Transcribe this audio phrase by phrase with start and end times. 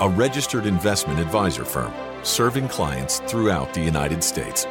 [0.00, 4.64] a registered investment advisor firm serving clients throughout the United States.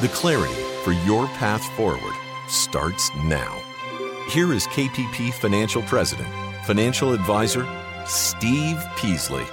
[0.00, 2.14] The clarity for your path forward
[2.48, 3.60] starts now.
[4.30, 6.28] Here is KPP Financial President,
[6.64, 7.66] Financial Advisor,
[8.06, 9.44] Steve Peasley.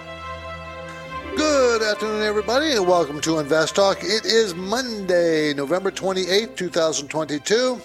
[1.35, 3.97] Good afternoon, everybody, and welcome to Invest Talk.
[4.03, 7.81] It is Monday, November 28, 2022.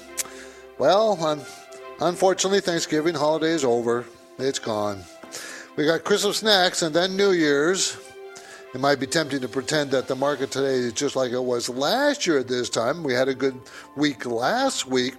[0.79, 1.43] Well, un-
[2.01, 4.05] unfortunately, Thanksgiving holiday is over.
[4.39, 5.03] It's gone.
[5.81, 7.97] We got Christmas next and then New Year's.
[8.75, 11.71] It might be tempting to pretend that the market today is just like it was
[11.71, 13.03] last year at this time.
[13.03, 13.59] We had a good
[13.97, 15.15] week last week,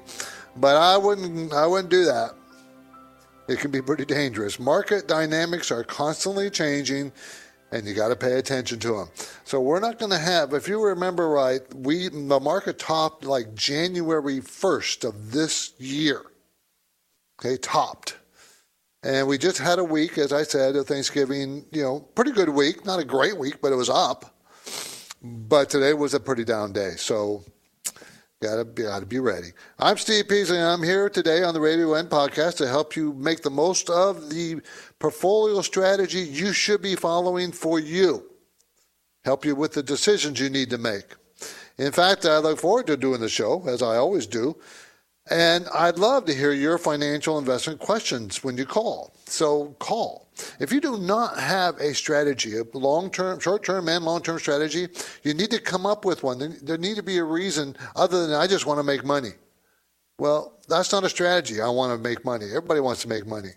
[0.58, 2.36] but I wouldn't I wouldn't do that.
[3.48, 4.59] It can be pretty dangerous.
[4.59, 7.12] Market dynamics are constantly changing
[7.72, 9.09] and you got to pay attention to them.
[9.44, 13.56] So we're not going to have, if you remember right, we the market topped like
[13.56, 16.22] January 1st of this year.
[17.40, 18.18] Okay, topped.
[19.04, 22.50] And we just had a week, as I said, of Thanksgiving, you know, pretty good
[22.50, 22.86] week.
[22.86, 24.38] Not a great week, but it was up.
[25.24, 26.92] But today was a pretty down day.
[26.98, 27.44] So
[28.44, 29.50] gotta be, gotta be ready.
[29.80, 33.14] I'm Steve Peasley, and I'm here today on the Radio End podcast to help you
[33.14, 34.62] make the most of the
[35.00, 38.30] portfolio strategy you should be following for you.
[39.26, 41.16] Help you with the decisions you need to make.
[41.80, 44.56] In fact, I look forward to doing the show, as I always do.
[45.30, 49.14] And I'd love to hear your financial investment questions when you call.
[49.26, 50.30] So call.
[50.60, 54.88] If you do not have a strategy, a long-term, short-term and long-term strategy,
[55.24, 56.58] you need to come up with one.
[56.64, 59.31] There need to be a reason other than I just want to make money.
[60.18, 61.62] Well, that's not a strategy.
[61.62, 62.46] I want to make money.
[62.46, 63.52] Everybody wants to make money.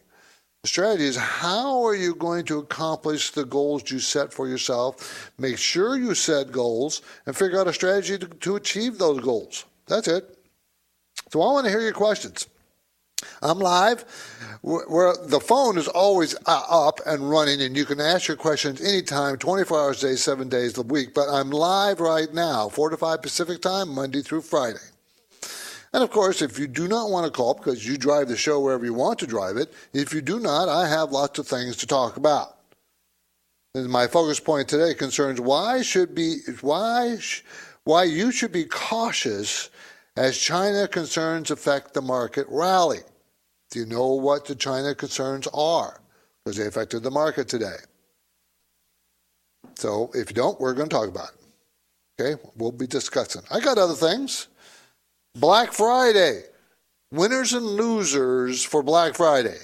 [0.63, 5.31] The strategy is how are you going to accomplish the goals you set for yourself?
[5.39, 9.67] Make sure you set goals and figure out a strategy to, to achieve those goals.
[9.87, 10.34] That's it.
[11.31, 12.47] So I want to hear your questions.
[13.43, 14.05] I'm live.
[14.62, 18.81] Where the phone is always uh, up and running, and you can ask your questions
[18.81, 21.15] anytime, 24 hours a day, seven days a week.
[21.15, 24.79] But I'm live right now, 4 to 5 Pacific time, Monday through Friday.
[25.93, 28.59] And of course, if you do not want to call because you drive the show
[28.61, 31.77] wherever you want to drive it, if you do not, I have lots of things
[31.79, 32.56] to talk about.
[33.77, 37.19] And my focus point today concerns why should be why
[37.85, 39.71] why you should be cautious
[40.17, 43.01] as China concerns affect the market rally.
[43.71, 46.01] Do you know what the China concerns are?
[46.45, 47.77] Because they affected the market today.
[49.75, 52.23] So if you don't, we're going to talk about it.
[52.23, 53.43] Okay, we'll be discussing.
[53.51, 54.47] I got other things.
[55.35, 56.43] Black Friday,
[57.11, 59.59] winners and losers for Black Friday.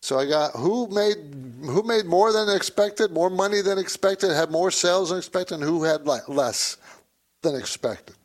[0.00, 1.16] So I got who made
[1.64, 5.64] who made more than expected, more money than expected, had more sales than expected, and
[5.64, 6.76] who had less
[7.42, 8.16] than expected.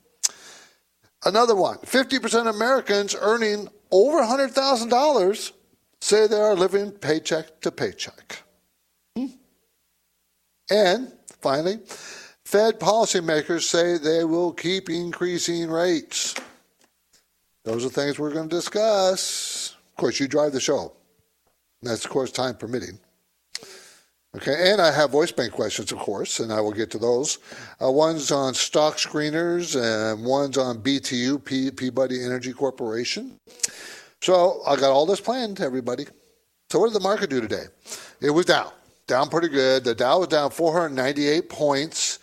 [1.25, 5.51] Another one 50% of Americans earning over $100,000
[6.01, 8.44] say they are living paycheck to paycheck.
[9.16, 9.28] Hmm.
[10.69, 11.11] And
[11.41, 11.79] finally,
[12.45, 16.35] Fed policymakers say they will keep increasing rates.
[17.66, 19.75] Those are things we're going to discuss.
[19.89, 20.94] Of course, you drive the show.
[21.81, 22.99] That's, of course, time permitting.
[24.35, 27.39] Okay, and I have voice bank questions, of course, and I will get to those.
[27.83, 33.39] Uh, one's on stock screeners, and one's on BTU, P- Peabody Energy Corporation.
[34.21, 36.05] So I got all this planned, everybody.
[36.69, 37.66] So what did the market do today?
[38.19, 38.71] It was down,
[39.07, 39.85] down pretty good.
[39.85, 42.19] The Dow was down 498 points.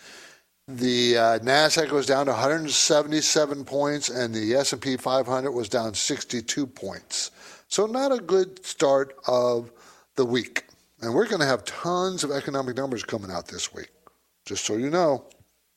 [0.67, 7.31] The uh, Nasdaq was down 177 points, and the S&P 500 was down 62 points.
[7.67, 9.71] So not a good start of
[10.15, 10.65] the week.
[11.01, 13.91] And we're going to have tons of economic numbers coming out this week.
[14.45, 15.25] Just so you know,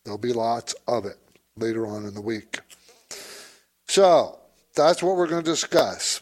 [0.05, 1.17] there'll be lots of it
[1.57, 2.61] later on in the week.
[3.89, 4.39] So
[4.75, 6.21] that's what we're going to discuss.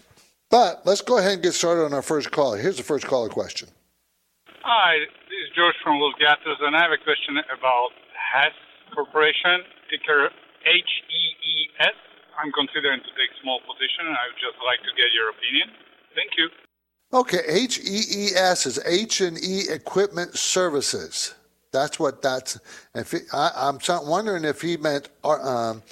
[0.51, 2.57] But let's go ahead and get started on our first caller.
[2.57, 3.69] Here's the first caller question.
[4.63, 4.99] Hi,
[5.31, 8.55] this is George from Los Gatos, and I have a question about Hess
[8.95, 10.31] Corporation, ticker
[10.65, 11.95] HEES.
[12.39, 15.71] I'm considering to take small position, and I would just like to get your opinion.
[16.15, 16.51] Thank you.
[17.13, 21.35] Okay, H E E S is H and E Equipment Services.
[21.73, 22.59] That's what that's.
[22.95, 25.83] If he, I, am wondering if he meant um,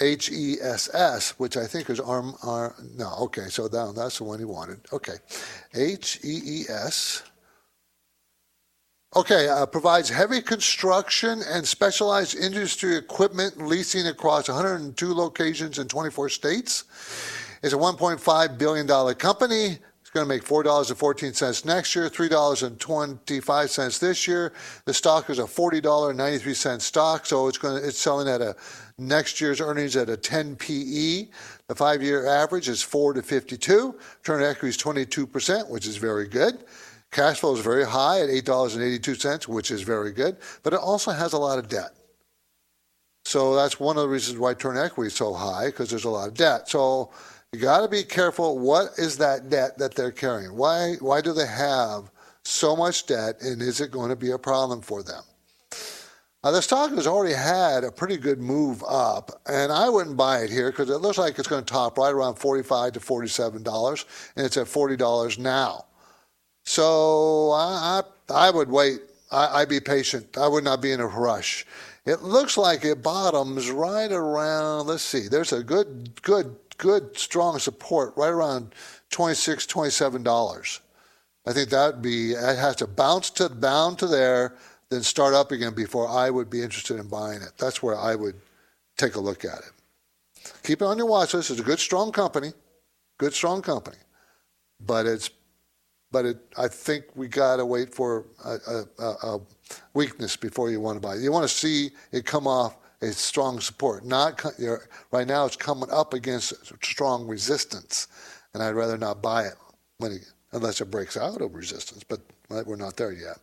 [0.00, 2.34] H E S S, which I think is arm.
[2.42, 4.80] arm no, okay, so that, that's the one he wanted.
[4.92, 5.16] Okay,
[5.74, 7.24] H E E S.
[9.16, 16.28] Okay, uh, provides heavy construction and specialized industry equipment leasing across 102 locations in 24
[16.28, 16.84] states.
[17.60, 19.78] It's a $1.5 billion company.
[20.10, 24.52] It's going to make $4.14 next year, $3.25 this year.
[24.84, 28.56] The stock is a $40.93 stock, so it's going to, it's selling at a
[28.98, 31.28] next year's earnings at a 10 PE.
[31.68, 33.94] The five-year average is 4 to 52.
[34.18, 36.58] Return equity is 22%, which is very good.
[37.12, 41.34] Cash flow is very high at $8.82, which is very good, but it also has
[41.34, 41.94] a lot of debt.
[43.24, 46.10] So that's one of the reasons why turn equity is so high, because there's a
[46.10, 46.68] lot of debt.
[46.68, 47.12] So
[47.52, 48.58] you got to be careful.
[48.58, 50.56] What is that debt that they're carrying?
[50.56, 52.10] Why, why do they have
[52.44, 55.22] so much debt, and is it going to be a problem for them?
[56.42, 60.38] Uh, the stock has already had a pretty good move up, and I wouldn't buy
[60.38, 63.62] it here because it looks like it's going to top right around 45 to 47
[63.62, 64.06] dollars,
[64.36, 65.84] and it's at 40 dollars now.
[66.64, 69.00] So I, I, I would wait.
[69.30, 70.38] I, I'd be patient.
[70.38, 71.66] I would not be in a rush.
[72.06, 74.86] It looks like it bottoms right around.
[74.86, 75.28] Let's see.
[75.28, 78.74] There's a good, good, good, strong support right around
[79.10, 80.80] 26, 27 dollars.
[81.46, 82.32] I think that would be.
[82.32, 84.54] It has to bounce to bound to there
[84.90, 87.52] then start up again before I would be interested in buying it.
[87.58, 88.34] That's where I would
[88.98, 90.50] take a look at it.
[90.64, 91.50] Keep it on your watch list.
[91.50, 92.52] It's a good, strong company,
[93.18, 93.98] good, strong company,
[94.84, 95.30] but it's
[96.12, 98.58] but it, I think we got to wait for a,
[98.98, 99.40] a, a,
[99.94, 101.14] weakness before you want to buy.
[101.14, 104.04] You want to see it come off a strong support.
[104.04, 104.44] Not
[105.12, 106.52] right now, it's coming up against
[106.84, 108.08] strong resistance,
[108.52, 109.54] and I'd rather not buy it
[110.02, 112.04] it, unless it breaks out of resistance.
[112.04, 112.20] But
[112.66, 113.38] we're not there yet.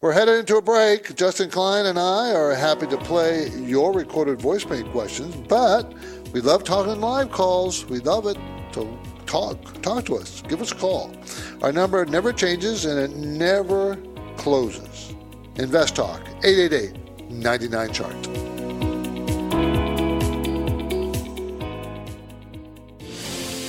[0.00, 1.14] We're headed into a break.
[1.16, 5.94] Justin Klein and I are happy to play your recorded voice bank questions, but
[6.32, 7.86] we love talking live calls.
[7.86, 8.36] We love it.
[8.72, 8.86] So
[9.26, 10.42] talk, talk to us.
[10.42, 11.14] Give us a call.
[11.62, 13.96] Our number never changes and it never
[14.36, 15.14] closes.
[15.56, 18.14] Invest Talk 888 99 chart.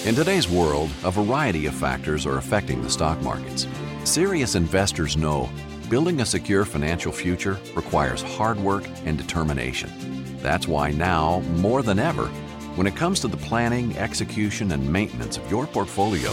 [0.05, 3.67] In today's world, a variety of factors are affecting the stock markets.
[4.03, 5.49] Serious investors know
[5.89, 9.91] Building a secure financial future requires hard work and determination.
[10.41, 12.31] That's why now, more than ever,
[12.75, 16.31] when it comes to the planning, execution, and maintenance of your portfolio,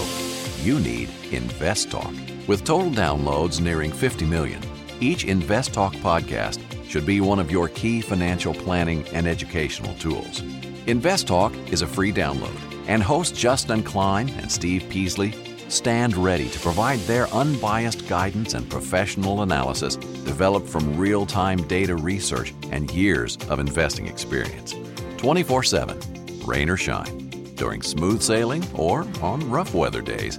[0.62, 2.46] you need InvestTalk.
[2.48, 4.60] With total downloads nearing 50 million,
[5.00, 10.40] each InvestTalk podcast should be one of your key financial planning and educational tools.
[10.86, 12.58] InvestTalk is a free download,
[12.88, 15.32] and hosts Justin Klein and Steve Peasley
[15.68, 21.96] stand ready to provide their unbiased guidance and professional analysis developed from real time data
[21.96, 24.74] research and years of investing experience.
[25.16, 26.11] 24 7,
[26.42, 30.38] rain or shine, during smooth sailing or on rough weather days.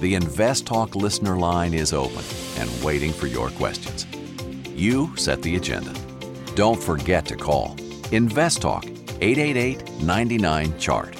[0.00, 2.24] The Invest Talk listener line is open
[2.56, 4.06] and waiting for your questions.
[4.68, 5.92] You set the agenda.
[6.54, 7.76] Don't forget to call
[8.12, 11.16] Invest Talk 888 99 Chart.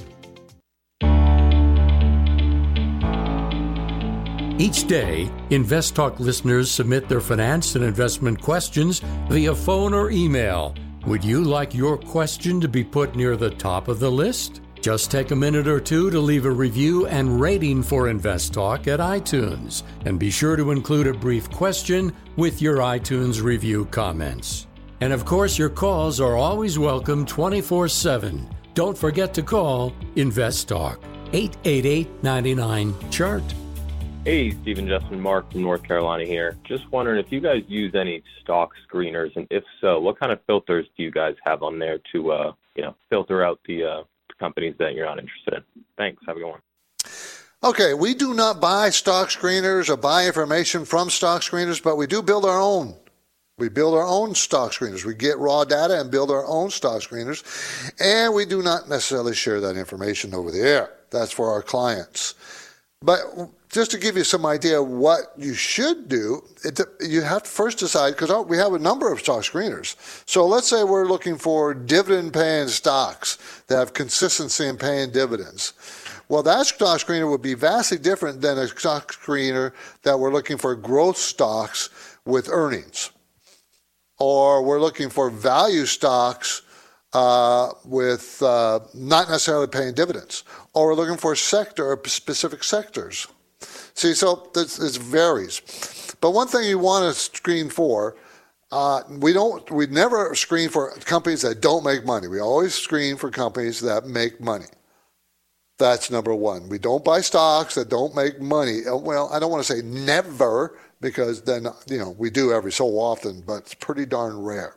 [4.61, 10.75] Each day, Invest Talk listeners submit their finance and investment questions via phone or email.
[11.06, 14.61] Would you like your question to be put near the top of the list?
[14.82, 18.87] Just take a minute or two to leave a review and rating for Invest Talk
[18.87, 24.67] at iTunes, and be sure to include a brief question with your iTunes review comments.
[25.01, 28.48] And of course, your calls are always welcome 24 7.
[28.75, 30.98] Don't forget to call InvestTalk
[31.32, 33.59] 888 99 Chart.
[34.22, 36.58] Hey, Stephen Justin Mark from North Carolina here.
[36.65, 40.39] Just wondering if you guys use any stock screeners, and if so, what kind of
[40.46, 44.03] filters do you guys have on there to, uh, you know, filter out the uh,
[44.39, 45.84] companies that you're not interested in?
[45.96, 46.22] Thanks.
[46.27, 46.60] Have a good one.
[47.65, 52.06] Okay, we do not buy stock screeners or buy information from stock screeners, but we
[52.06, 52.94] do build our own.
[53.56, 55.03] We build our own stock screeners.
[55.03, 57.43] We get raw data and build our own stock screeners,
[57.98, 60.91] and we do not necessarily share that information over the air.
[61.10, 62.34] That's for our clients.
[63.03, 63.21] But
[63.71, 67.79] just to give you some idea what you should do, it, you have to first
[67.79, 69.97] decide because we have a number of stock screeners.
[70.29, 73.39] So let's say we're looking for dividend paying stocks
[73.69, 75.73] that have consistency in paying dividends.
[76.29, 80.59] Well, that stock screener would be vastly different than a stock screener that we're looking
[80.59, 81.89] for growth stocks
[82.27, 83.11] with earnings.
[84.19, 86.61] Or we're looking for value stocks
[87.12, 90.44] uh, with uh, not necessarily paying dividends.
[90.74, 93.26] Or we're looking for sector or specific sectors.
[93.94, 95.60] See, so this, this varies.
[96.20, 98.17] But one thing you want to screen for,
[98.72, 102.29] uh, we don't, we never screen for companies that don't make money.
[102.29, 104.67] We always screen for companies that make money.
[105.79, 106.69] That's number one.
[106.69, 108.82] We don't buy stocks that don't make money.
[108.86, 112.70] Uh, well, I don't want to say never because then, you know, we do every
[112.70, 114.76] so often, but it's pretty darn rare.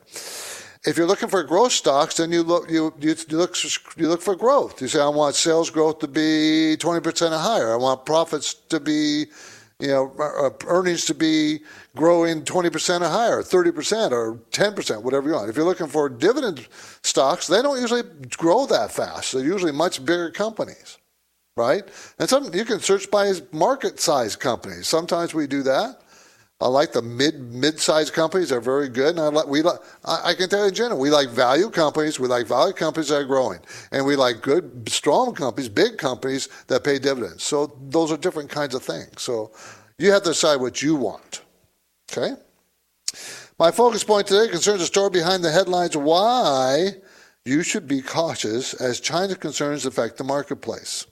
[0.86, 3.56] If you're looking for growth stocks, then you look you, you, look
[3.96, 4.82] you look for growth.
[4.82, 7.72] You say, I want sales growth to be 20% or higher.
[7.72, 9.26] I want profits to be
[9.80, 11.60] you know, uh, earnings to be
[11.96, 15.50] growing 20% or higher, 30% or 10%, whatever you want.
[15.50, 16.68] If you're looking for dividend
[17.02, 18.02] stocks, they don't usually
[18.36, 19.32] grow that fast.
[19.32, 20.98] They're usually much bigger companies,
[21.56, 21.82] right?
[22.18, 24.86] And some you can search by market size companies.
[24.86, 26.02] Sometimes we do that.
[26.60, 29.10] I like the mid mid-sized companies; they're very good.
[29.10, 31.68] And I like we like I, I, can tell you in general, we like value
[31.68, 32.20] companies.
[32.20, 36.48] We like value companies that are growing, and we like good, strong companies, big companies
[36.68, 37.42] that pay dividends.
[37.42, 39.20] So those are different kinds of things.
[39.20, 39.50] So
[39.98, 41.42] you have to decide what you want.
[42.10, 42.34] Okay.
[43.58, 46.90] My focus point today concerns the story behind the headlines: why
[47.44, 51.06] you should be cautious as China concerns affect the marketplace.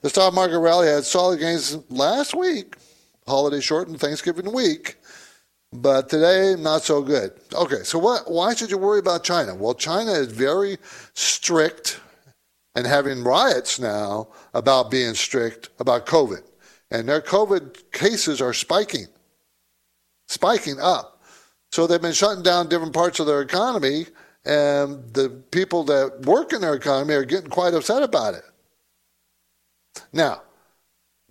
[0.00, 2.76] The stock market rally had solid gains last week
[3.30, 4.96] holiday shortened Thanksgiving week.
[5.72, 7.32] But today, not so good.
[7.54, 9.54] Okay, so what, why should you worry about China?
[9.54, 10.78] Well, China is very
[11.14, 12.00] strict
[12.74, 16.42] and having riots now about being strict about COVID.
[16.90, 19.06] And their COVID cases are spiking,
[20.28, 21.22] spiking up.
[21.70, 24.06] So they've been shutting down different parts of their economy,
[24.44, 28.42] and the people that work in their economy are getting quite upset about it.
[30.12, 30.42] Now,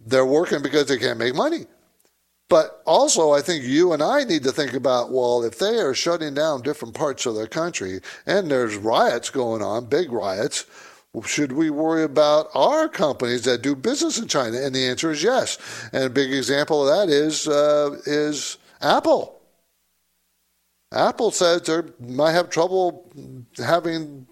[0.06, 1.66] they're working because they can't make money.
[2.50, 5.94] But also, I think you and I need to think about well, if they are
[5.94, 10.66] shutting down different parts of their country and there's riots going on, big riots,
[11.26, 14.58] should we worry about our companies that do business in China?
[14.58, 15.60] And the answer is yes.
[15.94, 19.40] And a big example of that is uh, is Apple.
[20.92, 23.12] Apple says they might have trouble
[23.58, 24.26] having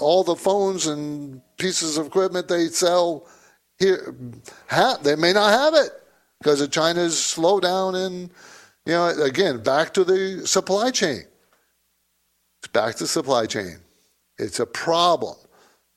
[0.00, 3.26] all the phones and pieces of equipment they sell
[3.80, 4.14] here.
[4.68, 5.90] Ha- they may not have it
[6.40, 8.30] because of China's slowdown in,
[8.84, 11.22] you know, again, back to the supply chain.
[12.62, 13.78] It's back to supply chain.
[14.38, 15.36] It's a problem.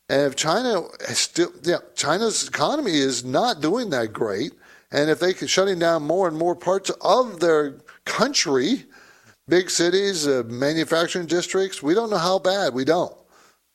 [0.09, 4.53] And if China still, yeah, China's economy is not doing that great,
[4.91, 8.85] and if they are shutting down more and more parts of their country,
[9.47, 12.73] big cities, uh, manufacturing districts, we don't know how bad.
[12.73, 13.15] We don't.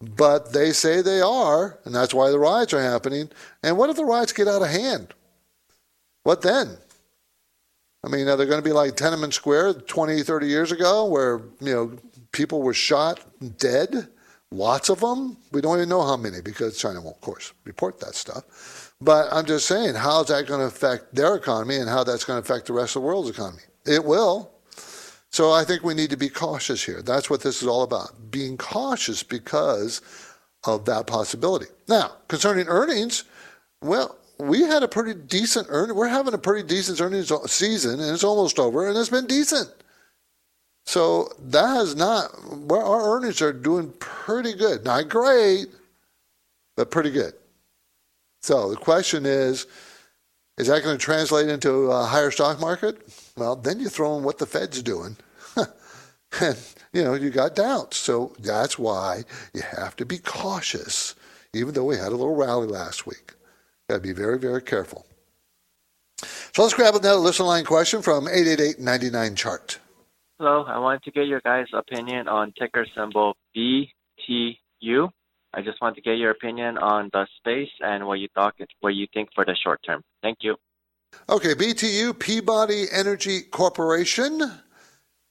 [0.01, 3.31] But they say they are, and that's why the riots are happening.
[3.63, 5.15] And what if the riots get out of hand?
[6.25, 6.77] What then?
[8.05, 11.41] I mean, are they going to be like Tiananmen Square 20, 30 years ago where,
[11.61, 11.97] you know,
[12.33, 13.21] people were shot
[13.59, 14.09] dead?
[14.51, 15.37] Lots of them?
[15.53, 18.93] We don't even know how many because China won't, of course, report that stuff.
[19.01, 22.43] But I'm just saying, how's that going to affect their economy and how that's going
[22.43, 23.63] to affect the rest of the world's economy?
[23.87, 24.51] It will.
[25.31, 27.03] So I think we need to be cautious here.
[27.03, 28.31] That's what this is all about.
[28.31, 30.01] Being cautious because
[30.65, 31.67] of that possibility.
[31.89, 33.25] Now, concerning earnings,
[33.83, 35.95] well, we had a pretty decent earn.
[35.95, 39.71] We're having a pretty decent earnings season, and it's almost over, and it's been decent.
[40.87, 42.31] So that has not.
[42.71, 44.85] Our earnings are doing pretty good.
[44.85, 45.67] Not great,
[46.77, 47.35] but pretty good.
[48.43, 49.67] So the question is,
[50.59, 52.99] is that going to translate into a higher stock market?
[53.37, 55.17] Well, then you throw in what the Fed's doing.
[56.41, 56.57] and,
[56.93, 57.97] you know, you got doubts.
[57.97, 61.15] So that's why you have to be cautious,
[61.53, 63.34] even though we had a little rally last week.
[63.89, 65.05] Got to be very, very careful.
[66.55, 69.79] So let's grab another listen line question from 888 chart.
[70.39, 75.11] Hello, I wanted to get your guys' opinion on ticker symbol BTU.
[75.53, 78.95] I just wanted to get your opinion on the space and what you thought, what
[78.95, 80.03] you think for the short term.
[80.23, 80.57] Thank you.
[81.29, 84.41] Okay, BTU, Peabody Energy Corporation,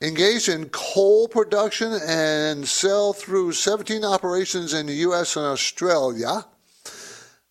[0.02, 5.36] engaged in coal production and sell through 17 operations in the U.S.
[5.36, 6.46] and Australia.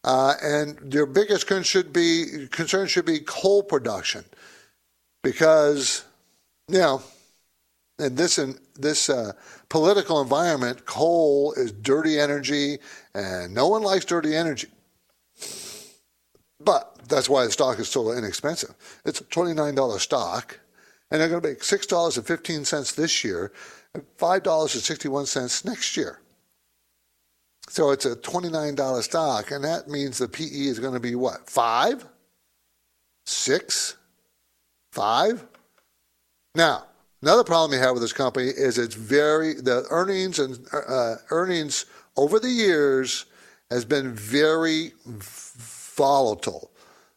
[0.05, 4.25] Uh, and their biggest concern should be concern should be coal production,
[5.23, 6.05] because
[6.69, 7.03] you know,
[8.01, 9.33] in this in this uh,
[9.69, 12.79] political environment, coal is dirty energy,
[13.15, 14.69] and no one likes dirty energy.
[16.59, 18.75] But that's why the stock is so inexpensive.
[19.05, 20.59] It's a twenty-nine dollar stock,
[21.11, 23.53] and they're going to make six dollars and fifteen cents this year,
[23.95, 26.19] and five dollars and sixty-one cents next year.
[27.73, 31.49] So it's a $29 stock, and that means the PE is going to be what?
[31.49, 32.05] Five?
[33.25, 33.97] Six?
[34.91, 35.43] Five?
[36.55, 36.85] Now,
[37.23, 41.87] another problem you have with this company is it's very, the earnings and uh, earnings
[42.19, 43.25] over the years
[43.71, 46.73] has been very volatile.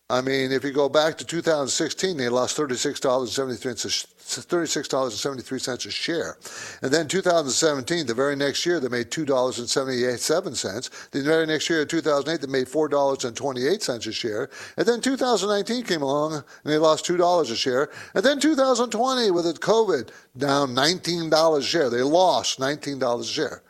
[0.10, 6.38] I mean, if you go back to 2016, they lost $36.73 $36.73 a share.
[6.82, 11.12] And then 2017, the very next year, they made $2.77.
[11.12, 14.50] The very next year, 2008, they made $4.28 a share.
[14.77, 17.91] And then 2019 came along and they lost $2 a share.
[18.15, 21.89] And then 2020, with it COVID, down $19 a share.
[21.89, 23.62] They lost $19 a share.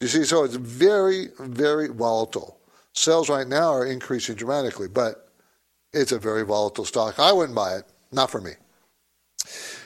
[0.00, 2.58] You see, so it's very, very volatile.
[2.94, 5.28] Sales right now are increasing dramatically, but
[5.92, 7.18] it's a very volatile stock.
[7.18, 7.84] I wouldn't buy it.
[8.10, 8.52] Not for me.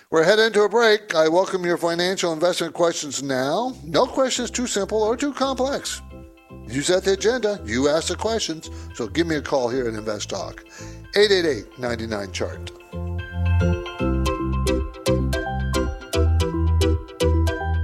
[0.08, 1.16] We're heading into a break.
[1.16, 3.74] I welcome your financial investment questions now.
[3.82, 6.00] No questions too simple or too complex.
[6.68, 8.70] You set the agenda, you ask the questions.
[8.94, 10.64] So give me a call here at Invest Talk.
[11.16, 12.70] 888 99 chart.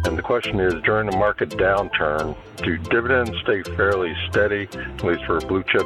[0.07, 5.25] And the question is during the market downturn, do dividends stay fairly steady, at least
[5.25, 5.83] for a blue chip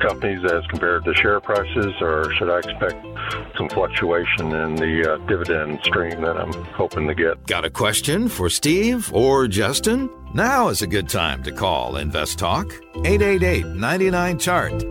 [0.00, 3.04] companies as compared to share prices, or should I expect
[3.56, 7.46] some fluctuation in the uh, dividend stream that I'm hoping to get?
[7.46, 10.10] Got a question for Steve or Justin?
[10.34, 12.66] Now is a good time to call Invest Talk
[13.04, 14.84] 888 99 Chart.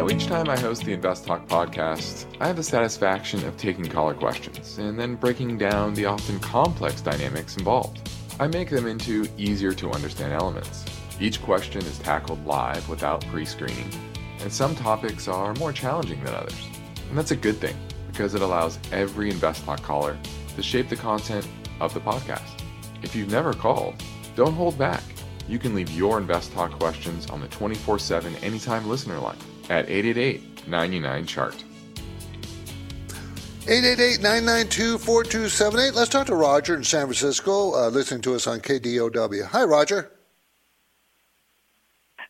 [0.00, 3.84] Now, each time I host the Invest Talk podcast, I have the satisfaction of taking
[3.86, 8.08] caller questions and then breaking down the often complex dynamics involved.
[8.40, 10.86] I make them into easier to understand elements.
[11.20, 13.90] Each question is tackled live without pre screening,
[14.40, 16.66] and some topics are more challenging than others.
[17.10, 17.76] And that's a good thing
[18.10, 20.16] because it allows every Invest Talk caller
[20.56, 21.46] to shape the content
[21.80, 22.62] of the podcast.
[23.02, 24.02] If you've never called,
[24.36, 25.02] don't hold back.
[25.46, 29.36] You can leave your Invest Talk questions on the 24 7 anytime listener line
[29.68, 31.62] at 888 99 Chart.
[33.66, 35.94] 888-992-4278.
[35.94, 39.44] Let's talk to Roger in San Francisco, uh, listening to us on KDOW.
[39.44, 40.10] Hi, Roger.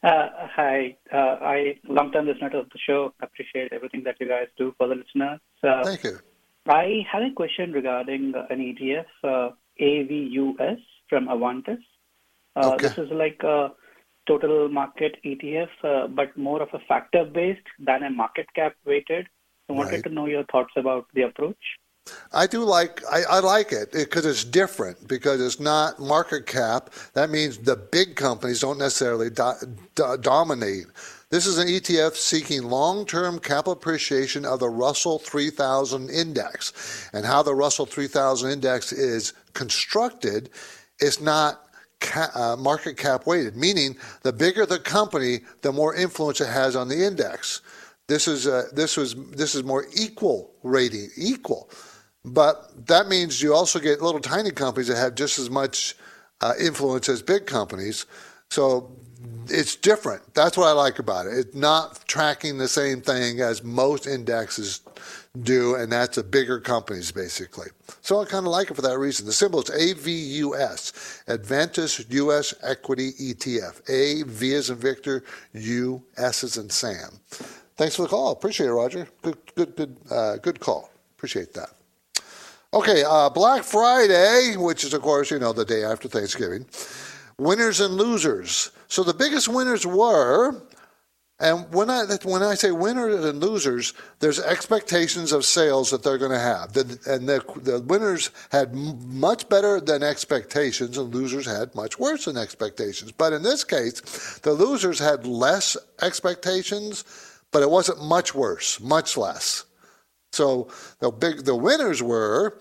[0.02, 0.96] Uh, hi.
[1.12, 3.14] Uh, I long-term listener to the show.
[3.22, 5.38] Appreciate everything that you guys do for the listeners.
[5.62, 6.18] Uh, Thank you.
[6.66, 11.78] I have a question regarding an ETF, uh, AVUS from Avantis.
[12.56, 12.88] Uh, okay.
[12.88, 13.70] This is like a
[14.26, 15.68] total market ETF,
[16.14, 19.28] but more of a factor-based than a market cap weighted.
[19.70, 20.04] I wanted right.
[20.04, 21.56] to know your thoughts about the approach.
[22.32, 26.90] I do like I, I like it because it's different because it's not market cap.
[27.12, 29.52] That means the big companies don't necessarily do,
[29.94, 30.86] do, dominate.
[31.30, 37.44] This is an ETF seeking long-term capital appreciation of the Russell 3000 index, and how
[37.44, 40.50] the Russell 3000 index is constructed
[40.98, 41.68] is not
[42.00, 43.56] ca- uh, market cap weighted.
[43.56, 47.60] Meaning, the bigger the company, the more influence it has on the index.
[48.10, 51.70] This is a, this was this is more equal rating, equal.
[52.24, 55.94] But that means you also get little tiny companies that have just as much
[56.40, 58.06] uh, influence as big companies.
[58.50, 58.90] So
[59.48, 60.34] it's different.
[60.34, 61.34] That's what I like about it.
[61.34, 64.80] It's not tracking the same thing as most indexes
[65.42, 67.68] do, and that's the bigger companies basically.
[68.00, 69.24] So I kind of like it for that reason.
[69.24, 72.54] The symbol is AVUS, Avantis U.S.
[72.64, 73.88] Equity ETF.
[73.88, 77.20] A, V as in Victor, U, S as in Sam.
[77.80, 78.32] Thanks for the call.
[78.32, 79.08] Appreciate it, Roger.
[79.22, 80.90] Good, good, good, uh, good call.
[81.16, 81.70] Appreciate that.
[82.74, 86.66] Okay, uh, Black Friday, which is, of course, you know, the day after Thanksgiving.
[87.38, 88.70] Winners and losers.
[88.88, 90.60] So the biggest winners were,
[91.38, 96.18] and when I when I say winners and losers, there's expectations of sales that they're
[96.18, 101.74] going to have, and the, the winners had much better than expectations, and losers had
[101.74, 103.10] much worse than expectations.
[103.10, 107.04] But in this case, the losers had less expectations
[107.52, 109.64] but it wasn't much worse, much less.
[110.32, 110.68] So
[111.00, 112.60] the big the winners were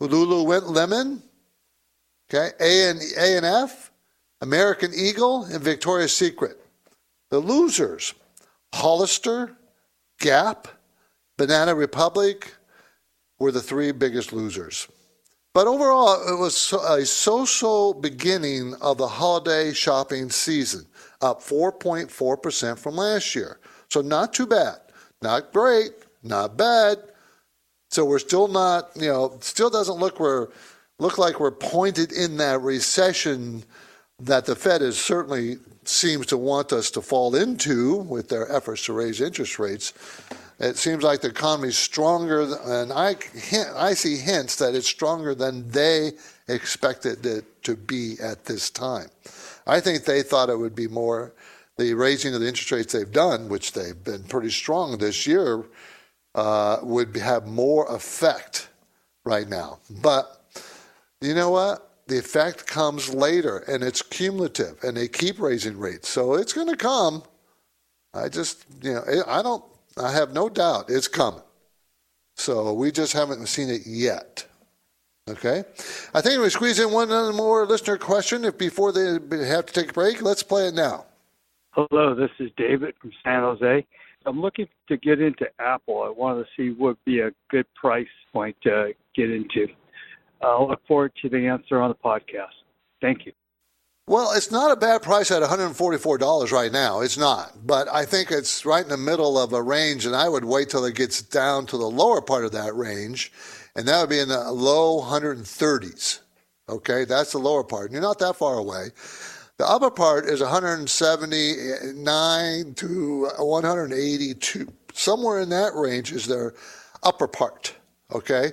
[0.00, 1.22] Lululemon,
[2.28, 3.90] okay, A and A and F,
[4.40, 6.58] American Eagle, and Victoria's Secret.
[7.30, 8.14] The losers,
[8.74, 9.56] Hollister,
[10.18, 10.68] Gap,
[11.38, 12.54] Banana Republic,
[13.38, 14.88] were the three biggest losers.
[15.52, 20.86] But overall, it was a so-so beginning of the holiday shopping season,
[21.20, 23.58] up 4.4% from last year.
[23.90, 24.78] So not too bad.
[25.22, 26.98] Not great, not bad.
[27.90, 30.48] So we're still not, you know, still doesn't look we're
[30.98, 33.64] look like we're pointed in that recession
[34.20, 38.84] that the Fed is certainly seems to want us to fall into with their efforts
[38.84, 39.92] to raise interest rates.
[40.58, 43.16] It seems like the economy is stronger, and I,
[43.74, 46.12] I see hints that it's stronger than they
[46.48, 49.08] expected it to be at this time.
[49.66, 51.32] I think they thought it would be more
[51.80, 55.64] the raising of the interest rates they've done, which they've been pretty strong this year,
[56.34, 58.68] uh, would have more effect
[59.24, 59.78] right now.
[59.88, 60.44] But
[61.20, 61.86] you know what?
[62.06, 66.08] The effect comes later, and it's cumulative, and they keep raising rates.
[66.08, 67.22] So it's going to come.
[68.12, 69.64] I just, you know, I don't,
[69.96, 71.42] I have no doubt it's coming.
[72.36, 74.44] So we just haven't seen it yet.
[75.28, 75.62] Okay.
[76.14, 78.44] I think we squeeze in one more listener question.
[78.44, 81.06] If before they have to take a break, let's play it now.
[81.72, 83.86] Hello, this is David from San Jose.
[84.26, 86.02] I'm looking to get into Apple.
[86.02, 89.68] I want to see what would be a good price point to get into.
[90.42, 92.64] I'll look forward to the answer on the podcast.
[93.00, 93.32] Thank you.
[94.08, 97.02] Well, it's not a bad price at $144 right now.
[97.02, 97.64] It's not.
[97.64, 100.70] But I think it's right in the middle of a range, and I would wait
[100.70, 103.30] till it gets down to the lower part of that range,
[103.76, 106.18] and that would be in the low 130s.
[106.68, 107.86] Okay, that's the lower part.
[107.86, 108.88] And You're not that far away.
[109.60, 114.72] The upper part is 179 to 182.
[114.94, 116.54] Somewhere in that range is their
[117.02, 117.74] upper part,
[118.10, 118.52] okay,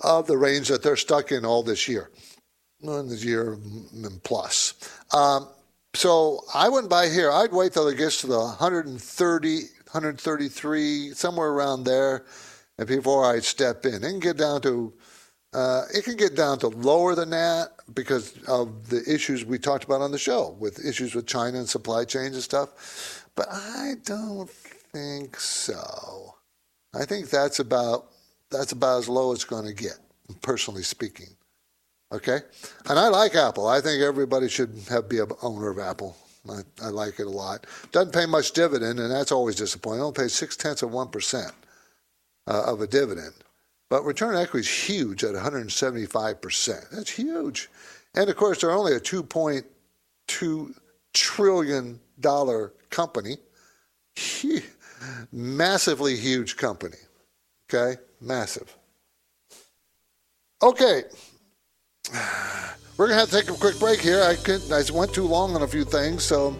[0.00, 2.10] of the range that they're stuck in all this year
[2.82, 3.58] in the year
[4.24, 4.74] plus.
[5.14, 5.46] Um,
[5.94, 7.30] so I wouldn't buy here.
[7.30, 12.24] I'd wait till it gets to the 130, 133, somewhere around there,
[12.76, 14.02] and before I'd step in.
[14.02, 14.92] It can get down to
[15.52, 19.84] uh, it can get down to lower than that because of the issues we talked
[19.84, 23.28] about on the show with issues with China and supply chains and stuff.
[23.34, 26.34] But I don't think so.
[26.94, 28.06] I think that's about
[28.50, 29.98] that's about as low as it's going to get,
[30.42, 31.28] personally speaking.
[32.12, 32.40] Okay,
[32.88, 33.68] and I like Apple.
[33.68, 36.16] I think everybody should have be an owner of Apple.
[36.48, 37.66] I, I like it a lot.
[37.92, 40.00] Doesn't pay much dividend, and that's always disappointing.
[40.00, 41.52] It only pays six tenths of one percent
[42.48, 43.34] uh, of a dividend,
[43.90, 46.86] but return on equity is huge at 175 percent.
[46.90, 47.68] That's huge,
[48.14, 50.74] and of course they're only a 2.2
[51.12, 53.36] trillion dollar company,
[55.32, 56.96] massively huge company.
[57.68, 58.74] Okay, massive.
[60.62, 61.02] Okay,
[62.96, 64.22] we're gonna have to take a quick break here.
[64.22, 66.56] I could I went too long on a few things, so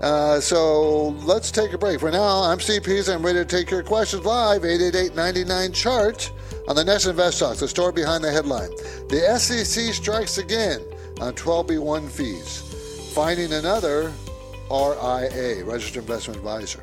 [0.00, 2.00] uh, so let's take a break.
[2.00, 3.14] For now, I'm Steve Peasley.
[3.14, 4.62] I'm ready to take your questions live.
[4.62, 6.32] 888-99 chart
[6.68, 8.70] on the Nest Invest Talks, the story behind the headline.
[9.08, 10.80] The SEC strikes again
[11.20, 14.12] on 12B1 fees, finding another
[14.70, 16.82] RIA, Registered Investment Advisor.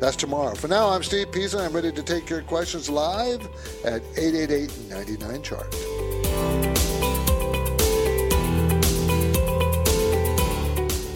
[0.00, 0.54] That's tomorrow.
[0.54, 1.64] For now, I'm Steve Peasley.
[1.64, 3.42] I'm ready to take your questions live
[3.84, 6.53] at 888-99 chart.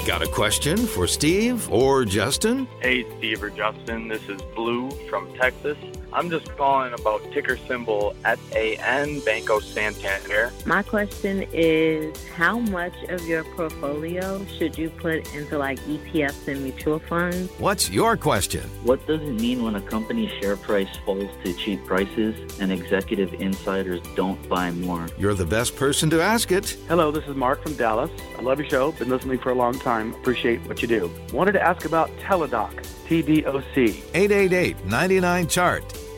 [0.08, 2.66] Got a question for Steve or Justin?
[2.80, 4.08] Hey, Steve or Justin.
[4.08, 5.76] This is Blue from Texas.
[6.12, 10.52] I'm just calling about ticker symbol SAN, Banco Santander.
[10.64, 16.62] My question is how much of your portfolio should you put into like ETFs and
[16.62, 17.52] mutual funds?
[17.58, 18.62] What's your question?
[18.84, 23.34] What does it mean when a company's share price falls to cheap prices and executive
[23.34, 25.08] insiders don't buy more?
[25.18, 26.76] You're the best person to ask it.
[26.88, 28.10] Hello, this is Mark from Dallas.
[28.38, 28.92] I love your show.
[28.92, 30.14] Been listening for a long time.
[30.14, 31.10] Appreciate what you do.
[31.32, 32.72] Wanted to ask about Teladoc.
[33.08, 34.04] TDOC.
[34.12, 35.97] 888 99 Chart.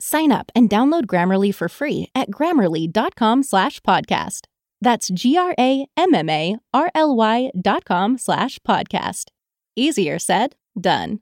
[0.00, 4.46] Sign up and download Grammarly for free at grammarly.com slash podcast.
[4.80, 5.90] That's G-R-A-M-M-A-R-L-Y
[7.60, 9.24] dot com slash podcast.
[9.76, 11.20] Easier said, done.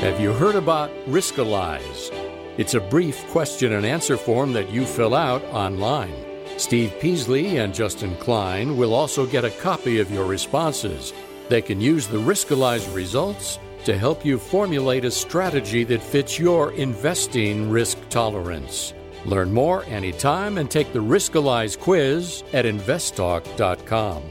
[0.00, 2.12] Have you heard about Riskalyze?
[2.56, 6.27] It's a brief question and answer form that you fill out online.
[6.58, 11.12] Steve Peasley and Justin Klein will also get a copy of your responses.
[11.48, 16.72] They can use the Riskalyze results to help you formulate a strategy that fits your
[16.72, 18.92] investing risk tolerance.
[19.24, 24.22] Learn more anytime and take the Riskalyze quiz at investtalk.com.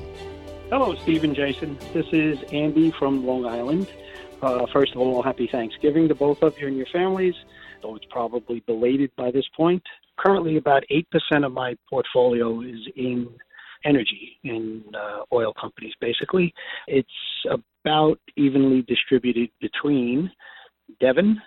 [0.69, 1.77] Hello, Steve and Jason.
[1.93, 3.87] This is Andy from Long Island.
[4.41, 7.35] Uh, first of all, happy Thanksgiving to both of you and your families,
[7.81, 9.83] though it's probably belated by this point.
[10.19, 13.29] Currently, about 8% of my portfolio is in
[13.85, 16.53] energy, in uh, oil companies, basically.
[16.87, 17.07] It's
[17.45, 20.31] about evenly distributed between
[20.99, 21.39] Devon,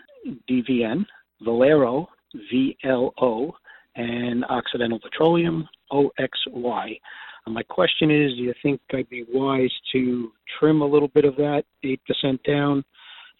[0.48, 1.04] DVN,
[1.42, 2.08] Valero,
[2.52, 3.52] VLO,
[3.96, 7.00] and Occidental Petroleum, OXY.
[7.46, 11.34] My question is do you think I'd be wise to trim a little bit of
[11.36, 11.98] that 8%
[12.44, 12.84] down?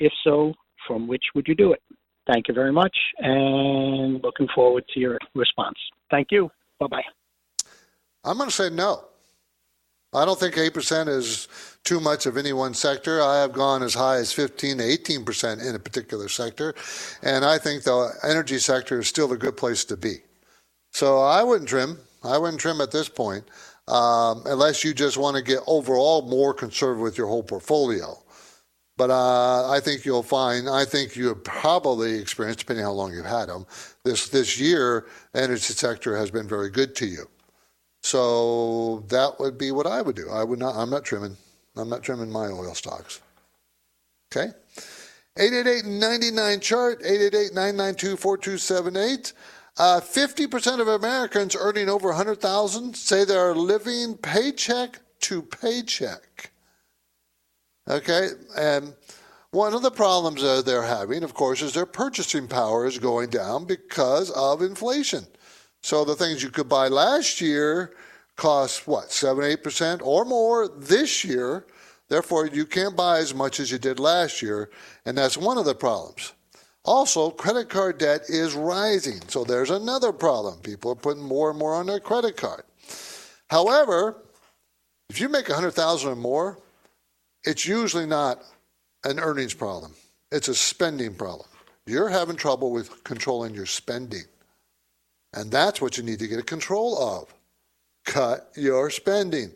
[0.00, 0.52] If so,
[0.86, 1.82] from which would you do it?
[2.30, 5.76] Thank you very much, and looking forward to your response.
[6.12, 6.48] Thank you.
[6.78, 7.02] Bye bye.
[8.22, 9.04] I'm going to say no.
[10.12, 11.48] I don't think 8% is
[11.82, 13.20] too much of any one sector.
[13.20, 16.74] I have gone as high as 15 to 18% in a particular sector.
[17.22, 20.16] And I think the energy sector is still a good place to be.
[20.92, 21.98] So I wouldn't trim.
[22.24, 23.44] I wouldn't trim at this point
[23.86, 28.20] um, unless you just want to get overall more conservative with your whole portfolio.
[29.00, 33.14] But uh, I think you'll find, I think you have probably experienced, depending how long
[33.14, 33.64] you've had them,
[34.04, 37.26] this, this year, energy sector has been very good to you.
[38.02, 40.28] So that would be what I would do.
[40.28, 40.76] I would not.
[40.76, 41.34] I'm not trimming.
[41.76, 43.22] I'm not trimming my oil stocks.
[44.30, 44.50] Okay.
[45.38, 49.32] 888-99 chart 888-992-4278.
[49.78, 56.50] Uh, 50% of Americans earning over 100,000 say they're living paycheck to paycheck.
[57.88, 58.94] Okay, and
[59.50, 63.30] one of the problems that they're having, of course, is their purchasing power is going
[63.30, 65.26] down because of inflation.
[65.82, 67.94] So the things you could buy last year
[68.36, 71.66] cost what, 7 8% or more this year.
[72.08, 74.70] Therefore, you can't buy as much as you did last year,
[75.04, 76.32] and that's one of the problems.
[76.84, 80.58] Also, credit card debt is rising, so there's another problem.
[80.60, 82.62] People are putting more and more on their credit card.
[83.48, 84.22] However,
[85.08, 86.58] if you make 100,000 or more,
[87.44, 88.42] it's usually not
[89.04, 89.94] an earnings problem.
[90.30, 91.48] It's a spending problem.
[91.86, 94.24] You're having trouble with controlling your spending.
[95.32, 97.34] And that's what you need to get a control of.
[98.04, 99.52] Cut your spending.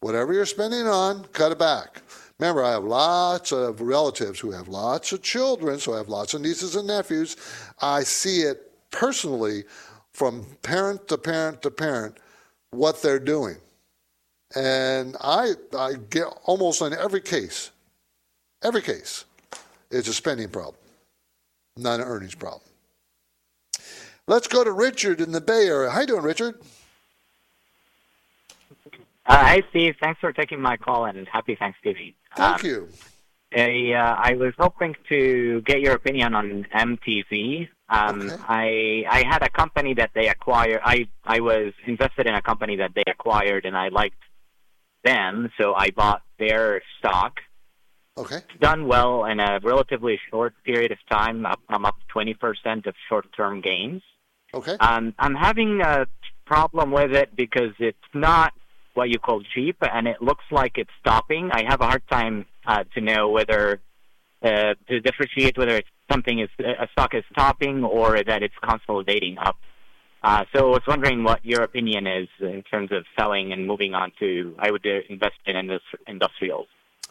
[0.00, 2.02] Whatever you're spending on, cut it back.
[2.38, 6.34] Remember, I have lots of relatives who have lots of children, so I have lots
[6.34, 7.36] of nieces and nephews.
[7.80, 9.64] I see it personally
[10.12, 12.18] from parent to parent to parent
[12.70, 13.56] what they're doing.
[14.56, 17.70] And I, I get almost in every case,
[18.62, 19.24] every case,
[19.90, 20.76] it's a spending problem,
[21.76, 22.62] not an earnings problem.
[24.26, 25.90] Let's go to Richard in the Bay Area.
[25.90, 26.60] How you doing, Richard?
[29.26, 29.94] Uh, hi, Steve.
[30.00, 32.14] Thanks for taking my call and happy Thanksgiving.
[32.36, 32.88] Thank um, you.
[33.54, 37.68] I, uh, I was hoping to get your opinion on MTZ.
[37.90, 38.36] Um, okay.
[38.46, 40.80] I I had a company that they acquired.
[40.84, 44.18] I I was invested in a company that they acquired, and I liked
[45.04, 47.40] them, so I bought their stock.
[48.16, 48.36] Okay.
[48.36, 51.46] It's done well in a relatively short period of time.
[51.68, 54.02] I'm up 20% of short-term gains.
[54.52, 54.76] Okay.
[54.80, 56.06] Um, I'm having a
[56.44, 58.52] problem with it because it's not
[58.94, 61.50] what you call cheap, and it looks like it's stopping.
[61.52, 63.80] I have a hard time uh, to know whether
[64.42, 69.36] uh, to differentiate whether it's something is a stock is stopping or that it's consolidating
[69.38, 69.58] up.
[70.22, 73.94] Uh, so I was wondering what your opinion is in terms of selling and moving
[73.94, 74.54] on to.
[74.58, 76.66] I would invest in industrials.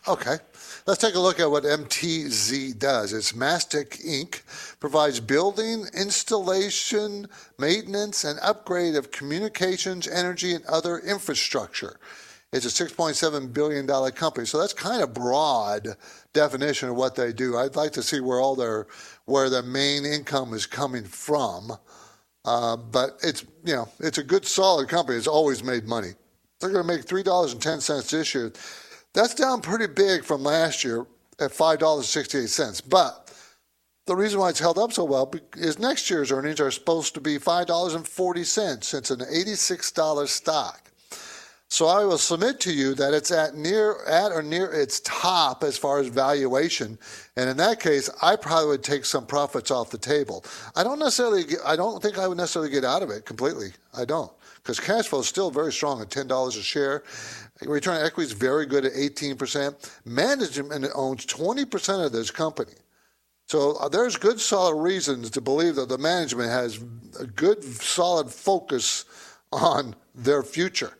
[0.07, 0.37] Okay.
[0.85, 3.11] Let's take a look at what MTZ does.
[3.11, 4.41] It's MasTec Inc.
[4.79, 7.27] provides building, installation,
[7.59, 11.99] maintenance, and upgrade of communications, energy, and other infrastructure.
[12.53, 14.45] It's a $6.7 billion company.
[14.45, 15.97] So that's kind of broad
[16.31, 17.57] definition of what they do.
[17.57, 18.87] I'd like to see where all their
[19.25, 21.73] where their main income is coming from.
[22.47, 25.17] Uh, but it's you know it's a good solid company.
[25.17, 26.11] It's always made money.
[26.59, 28.53] They're going to make three dollars and ten cents this year.
[29.13, 31.05] That's down pretty big from last year
[31.39, 32.83] at $5.68.
[32.89, 33.31] But
[34.05, 37.21] the reason why it's held up so well is next year's earnings are supposed to
[37.21, 38.93] be $5.40.
[38.93, 40.86] It's an $86 stock.
[41.69, 45.63] So I will submit to you that it's at near at or near its top
[45.63, 46.97] as far as valuation,
[47.35, 50.45] and in that case, I probably would take some profits off the table.
[50.77, 53.73] I don't necessarily, get, I don't think I would necessarily get out of it completely.
[53.95, 57.03] I don't because cash flow is still very strong at ten dollars a share,
[57.65, 59.91] Return on equity is very good at 18%.
[60.05, 62.73] Management owns 20% of this company.
[63.47, 66.83] So uh, there's good, solid reasons to believe that the management has
[67.19, 69.05] a good, solid focus
[69.51, 70.97] on their future.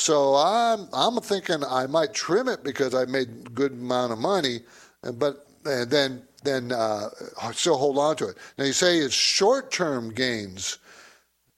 [0.00, 4.18] So I'm I'm thinking I might trim it because I made a good amount of
[4.18, 4.60] money,
[5.02, 7.10] but and then then uh,
[7.52, 8.38] still hold on to it.
[8.56, 10.78] Now you say it's short-term gains.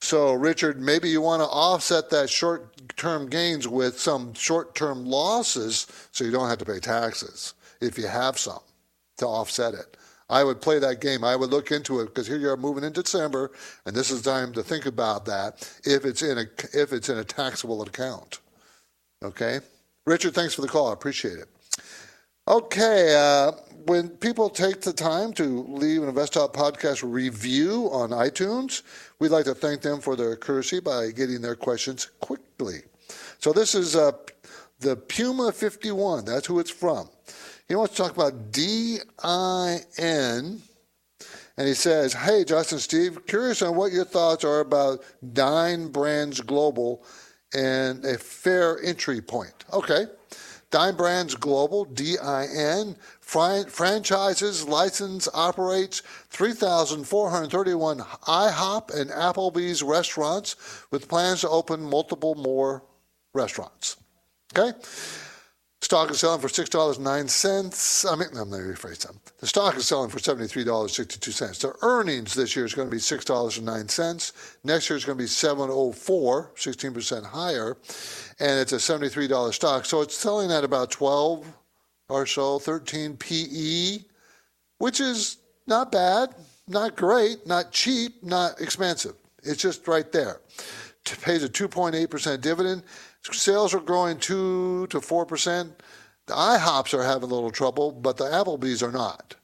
[0.00, 5.06] So Richard, maybe you want to offset that short term gains with some short term
[5.06, 7.54] losses so you don't have to pay taxes.
[7.80, 8.62] if you have some
[9.18, 9.96] to offset it.
[10.32, 11.24] I would play that game.
[11.24, 13.50] I would look into it because here you are moving in December,
[13.84, 17.18] and this is time to think about that if it's in a if it's in
[17.18, 18.40] a taxable account.
[19.22, 19.60] Okay,
[20.06, 20.88] Richard, thanks for the call.
[20.88, 21.48] I appreciate it.
[22.48, 23.52] Okay, uh,
[23.84, 28.82] when people take the time to leave an InvestTalk podcast review on iTunes,
[29.18, 32.80] we'd like to thank them for their courtesy by getting their questions quickly.
[33.38, 34.12] So this is uh,
[34.80, 36.24] the Puma 51.
[36.24, 37.10] That's who it's from.
[37.68, 39.00] He wants to talk about DIN.
[41.56, 46.40] And he says, Hey, Justin Steve, curious on what your thoughts are about Dine Brands
[46.40, 47.04] Global
[47.54, 49.64] and a fair entry point.
[49.72, 50.06] Okay.
[50.70, 60.56] Dine Brands Global, DIN, franchises, license, operates 3,431 IHOP and Applebee's restaurants
[60.90, 62.82] with plans to open multiple more
[63.34, 63.98] restaurants.
[64.56, 64.72] Okay?
[65.82, 68.04] Stock is selling for six dollars nine cents.
[68.04, 69.16] I mean, going to rephrase that.
[69.38, 71.58] The stock is selling for seventy-three dollars sixty-two cents.
[71.58, 74.32] The earnings this year is going to be six dollars and nine cents.
[74.62, 77.76] Next year is going to be seven oh four, 16 percent higher,
[78.38, 79.84] and it's a seventy-three dollar stock.
[79.84, 81.44] So it's selling at about twelve
[82.08, 84.04] or so, thirteen PE,
[84.78, 86.32] which is not bad,
[86.68, 89.16] not great, not cheap, not expensive.
[89.42, 90.40] It's just right there.
[91.04, 92.84] It pays a two point eight percent dividend.
[93.30, 95.70] Sales are growing 2 to 4%.
[96.26, 99.36] The IHOPs are having a little trouble, but the Applebee's are not.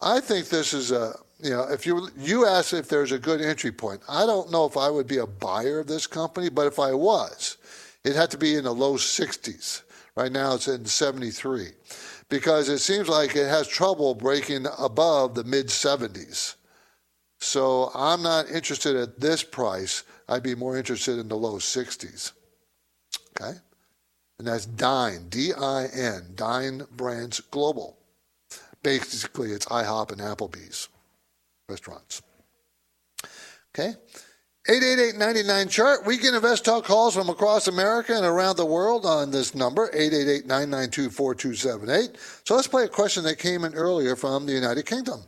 [0.00, 3.40] I think this is a, you know, if you you ask if there's a good
[3.40, 6.66] entry point, I don't know if I would be a buyer of this company, but
[6.66, 7.56] if I was,
[8.04, 9.82] it had to be in the low 60s.
[10.16, 11.70] Right now it's in 73
[12.28, 16.54] because it seems like it has trouble breaking above the mid 70s.
[17.38, 20.04] So I'm not interested at this price.
[20.28, 22.32] I'd be more interested in the low 60s.
[23.40, 23.58] Okay?
[24.38, 27.96] And that's Dine, D I N, Dine Brands Global.
[28.82, 30.88] Basically, it's IHOP and Applebee's
[31.68, 32.22] restaurants.
[33.74, 33.94] Okay?
[34.68, 36.06] 888-99 chart.
[36.06, 39.90] We can invest talk calls from across America and around the world on this number,
[39.90, 42.16] 888-992-4278.
[42.44, 45.20] So let's play a question that came in earlier from the United Kingdom.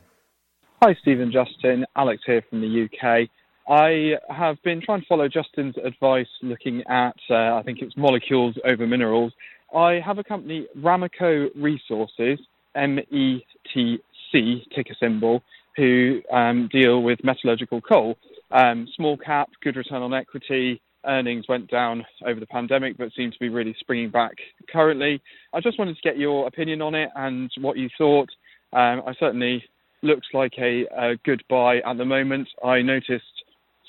[0.81, 1.85] Hi, Stephen Justin.
[1.95, 3.29] Alex here from the UK.
[3.67, 8.55] I have been trying to follow Justin's advice looking at, uh, I think it's molecules
[8.65, 9.33] over minerals.
[9.75, 12.39] I have a company, Ramaco Resources,
[12.75, 13.99] M E T
[14.31, 15.43] C, ticker symbol,
[15.75, 18.17] who um, deal with metallurgical coal.
[18.51, 20.81] Um, small cap, good return on equity.
[21.05, 24.33] Earnings went down over the pandemic, but seem to be really springing back
[24.71, 25.21] currently.
[25.53, 28.29] I just wanted to get your opinion on it and what you thought.
[28.73, 29.63] Um, I certainly
[30.01, 32.47] looks like a, a good buy at the moment.
[32.63, 33.23] I noticed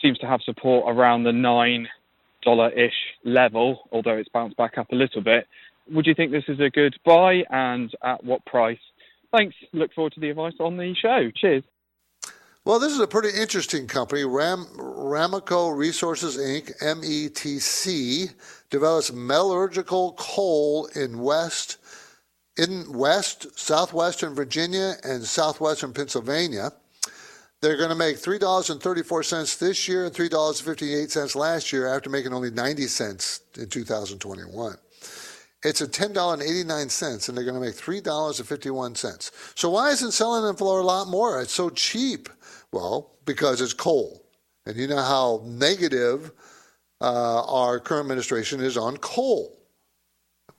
[0.01, 1.89] seems to have support around the nine
[2.43, 5.47] dollar ish level, although it's bounced back up a little bit.
[5.91, 8.79] Would you think this is a good buy and at what price?
[9.37, 9.57] Thanks.
[9.73, 11.31] Look forward to the advice on the show.
[11.35, 11.65] Cheers.
[12.65, 14.25] Well, this is a pretty interesting company.
[14.25, 18.35] Ram, Ramaco Resources Inc., METC,
[18.69, 21.79] develops metallurgical coal in West,
[22.59, 26.73] in West, southwestern Virginia, and southwestern Pennsylvania.
[27.61, 32.87] They're going to make $3.34 this year and $3.58 last year after making only 90
[32.87, 34.77] cents in 2021.
[35.65, 39.31] It's a $10.89 and they're going to make $3.51.
[39.57, 41.41] So why isn't selling them for a lot more?
[41.41, 42.29] It's so cheap.
[42.71, 44.25] Well, because it's coal.
[44.65, 46.31] And you know how negative
[47.01, 49.59] uh, our current administration is on coal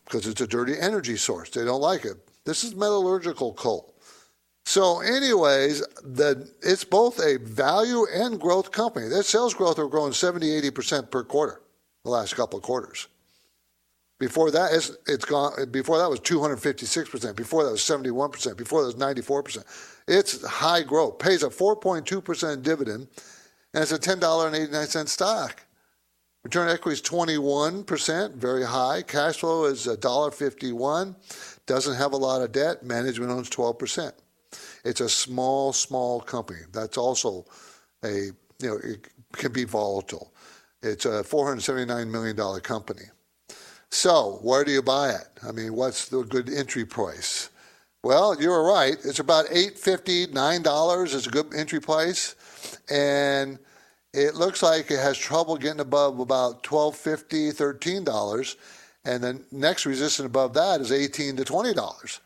[0.03, 1.49] because it's a dirty energy source.
[1.49, 2.17] They don't like it.
[2.43, 3.95] This is metallurgical coal.
[4.69, 9.08] So, anyways, the, it's both a value and growth company.
[9.08, 11.60] Their sales growth are growing 70, 80% per quarter
[12.03, 13.08] the last couple of quarters.
[14.19, 15.71] Before that, it's, it's gone.
[15.71, 17.36] Before that was 256%.
[17.36, 18.58] Before that was 71%.
[18.58, 19.63] Before that was 94%.
[20.08, 21.17] It's high growth.
[21.17, 23.08] Pays a 4.2% dividend,
[23.73, 25.65] and it's a $10.89 stock.
[26.43, 29.01] Return on equity is 21%, very high.
[29.01, 31.15] Cash flow is $1.51.
[31.65, 32.84] Doesn't have a lot of debt.
[32.84, 34.13] Management owns 12%.
[34.86, 36.62] It's a small, small company.
[36.72, 37.46] That's also
[38.04, 40.34] a, you know, it can be volatile.
[40.82, 43.04] It's a $479 million company.
[43.92, 45.28] So, where do you buy it?
[45.48, 47.50] I mean, what's the good entry price?
[48.04, 48.98] Well, you were right.
[49.04, 52.36] It's about $8.50, $9 is a good entry price.
[52.90, 53.60] And
[54.13, 58.56] it looks like it has trouble getting above about $12.50, $13.
[59.06, 62.19] And the next resistance above that is 18 to $20.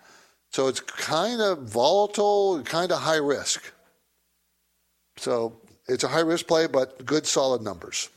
[0.53, 3.73] So it's kind of volatile, kind of high risk.
[5.17, 5.53] So
[5.87, 8.09] it's a high risk play, but good solid numbers.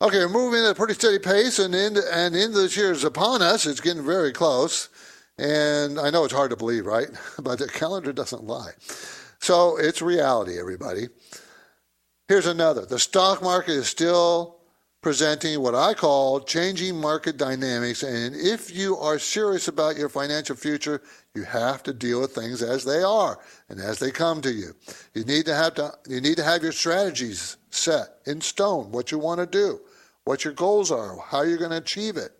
[0.00, 3.04] Okay, we're moving at a pretty steady pace, and in and into this year is
[3.04, 3.66] upon us.
[3.66, 4.88] It's getting very close,
[5.38, 7.08] And I know it's hard to believe, right?
[7.42, 8.72] But the calendar doesn't lie.
[9.40, 11.08] So it's reality, everybody.
[12.28, 12.86] Here's another.
[12.86, 14.61] The stock market is still
[15.02, 18.04] presenting what I call changing market dynamics.
[18.04, 21.02] And if you are serious about your financial future,
[21.34, 24.74] you have to deal with things as they are and as they come to you.
[25.14, 29.10] You need to have to you need to have your strategies set in stone, what
[29.10, 29.80] you want to do,
[30.24, 32.30] what your goals are, how you're going to achieve it.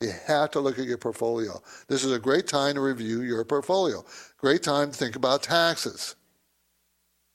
[0.00, 1.62] You have to look at your portfolio.
[1.88, 4.04] This is a great time to review your portfolio.
[4.38, 6.14] Great time to think about taxes.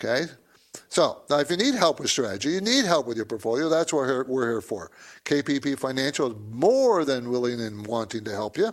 [0.04, 0.26] Okay?
[0.90, 3.94] So, now if you need help with strategy, you need help with your portfolio, that's
[3.94, 4.92] what we're, here for.
[5.26, 8.72] KPP Financial is more than willing and wanting to help you.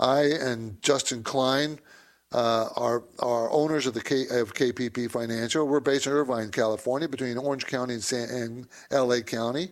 [0.00, 1.78] I and Justin Klein
[2.32, 5.66] uh, are, are owners of the K, of KPP Financial.
[5.66, 9.70] We're based in Irvine, California, between Orange County and, San, and LA County.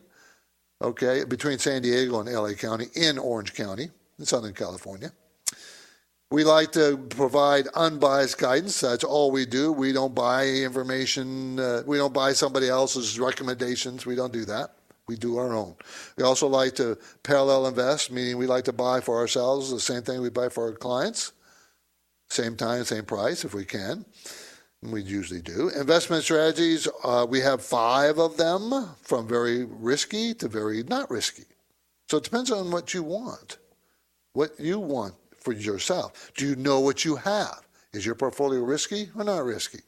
[0.82, 3.88] Okay, between San Diego and LA County in Orange County
[4.18, 5.10] in Southern California.
[6.30, 8.80] We like to provide unbiased guidance.
[8.80, 9.70] That's all we do.
[9.70, 11.60] We don't buy information.
[11.60, 14.06] Uh, we don't buy somebody else's recommendations.
[14.06, 14.72] We don't do that.
[15.06, 15.76] We do our own.
[16.16, 20.02] We also like to parallel invest, meaning we like to buy for ourselves the same
[20.02, 21.32] thing we buy for our clients,
[22.28, 24.04] same time, same price if we can.
[24.82, 25.68] We usually do.
[25.68, 31.44] Investment strategies, uh, we have five of them from very risky to very not risky.
[32.08, 33.58] So it depends on what you want,
[34.32, 35.14] what you want
[35.46, 36.32] for yourself.
[36.34, 37.68] Do you know what you have?
[37.92, 39.78] Is your portfolio risky or not risky?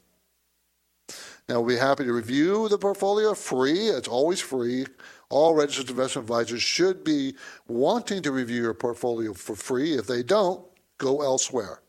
[1.48, 3.88] Now, we'll be happy to review the portfolio free.
[3.88, 4.86] It's always free.
[5.30, 7.34] All registered investment advisors should be
[7.66, 9.94] wanting to review your portfolio for free.
[9.94, 10.64] If they don't,
[10.98, 11.80] go elsewhere.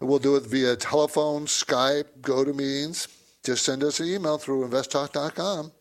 [0.00, 3.08] We'll do it via telephone, Skype, GoToMeetings.
[3.44, 5.72] Just send us an email through investtalk.com.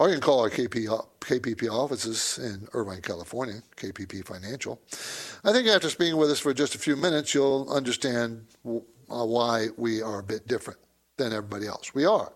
[0.00, 0.86] Or you can call our KP,
[1.20, 4.80] KPP offices in Irvine, California, KPP Financial.
[5.44, 8.80] I think after speaking with us for just a few minutes, you'll understand uh,
[9.26, 10.80] why we are a bit different
[11.18, 11.92] than everybody else.
[11.92, 12.32] We are.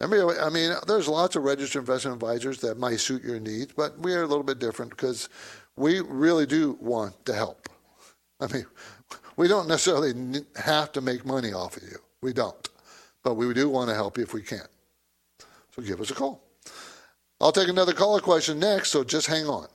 [0.00, 4.14] I mean, there's lots of registered investment advisors that might suit your needs, but we
[4.14, 5.28] are a little bit different because
[5.74, 7.68] we really do want to help.
[8.38, 8.66] I mean,
[9.36, 11.98] we don't necessarily have to make money off of you.
[12.22, 12.68] We don't.
[13.24, 14.68] But we do want to help you if we can.
[15.74, 16.45] So give us a call.
[17.40, 19.68] I'll take another caller question next, so just hang on.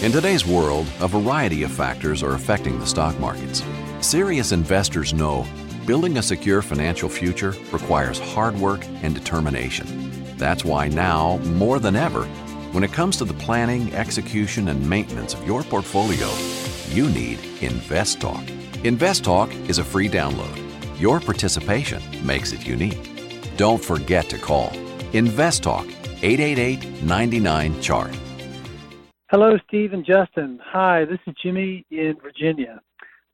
[0.00, 3.64] In today's world, a variety of factors are affecting the stock markets.
[4.00, 5.44] Serious investors know
[5.86, 9.86] building a secure financial future requires hard work and determination.
[10.36, 12.24] That's why now, more than ever,
[12.72, 16.28] when it comes to the planning, execution, and maintenance of your portfolio,
[16.90, 18.67] you need InvestTalk.
[18.84, 20.56] InvestTalk is a free download.
[21.00, 23.10] Your participation makes it unique.
[23.56, 24.70] Don't forget to call
[25.12, 25.90] InvestTalk
[26.22, 28.16] 888 99 Chart.
[29.32, 30.60] Hello, Steve and Justin.
[30.64, 32.80] Hi, this is Jimmy in Virginia.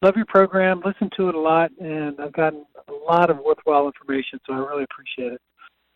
[0.01, 3.86] Love your program, listen to it a lot, and I've gotten a lot of worthwhile
[3.86, 5.42] information, so I really appreciate it.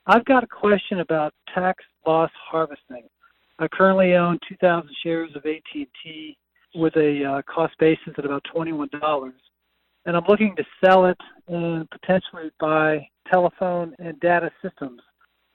[0.06, 3.08] I've got a question about tax loss harvesting.
[3.58, 6.38] I currently own 2,000 shares of AT&T
[6.74, 9.32] with a uh, cost basis at about $21.
[10.06, 15.00] And I'm looking to sell it and potentially buy telephone and data systems,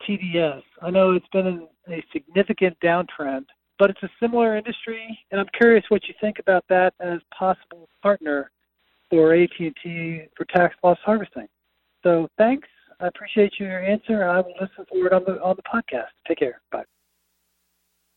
[0.08, 0.62] TDS.
[0.82, 3.46] I know it's been in a significant downtrend,
[3.80, 7.90] but it's a similar industry, and I'm curious what you think about that as possible
[8.02, 8.52] partner
[9.10, 11.48] for AT&T for tax loss harvesting.
[12.04, 12.68] So thanks.
[13.00, 14.28] I appreciate your answer.
[14.28, 16.12] I will listen for it on the on the podcast.
[16.28, 16.62] Take care.
[16.72, 16.84] Bye.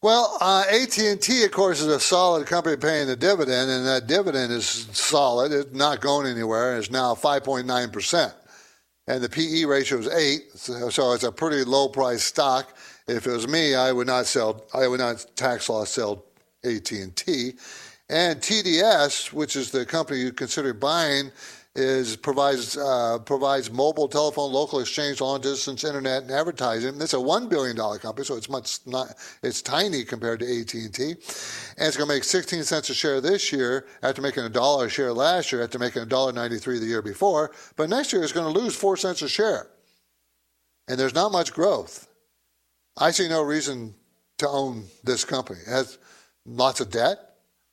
[0.06, 4.52] Well, uh, AT&T, of course, is a solid company paying the dividend, and that dividend
[4.52, 5.50] is solid.
[5.50, 6.78] It's not going anywhere.
[6.78, 8.32] It's now 5.9%.
[9.08, 10.42] And the PE ratio is 8,
[10.92, 12.76] so, it's a pretty low-price stock.
[13.08, 16.24] If it was me, I would not sell, I would not tax law sell
[16.62, 17.54] AT&T.
[18.08, 21.32] And TDS, which is the company you consider buying,
[21.76, 27.00] is provides uh, provides mobile, telephone, local exchange, long distance internet, and advertising.
[27.00, 30.72] It's a one billion dollar company, so it's much not it's tiny compared to AT
[30.72, 31.18] and T, and
[31.78, 34.88] it's going to make 16 cents a share this year after making a dollar a
[34.88, 37.52] share last year after making a dollar 93 the year before.
[37.76, 39.68] But next year it's going to lose four cents a share,
[40.88, 42.08] and there's not much growth.
[42.96, 43.94] I see no reason
[44.38, 45.60] to own this company.
[45.60, 45.98] It has
[46.46, 47.18] lots of debt.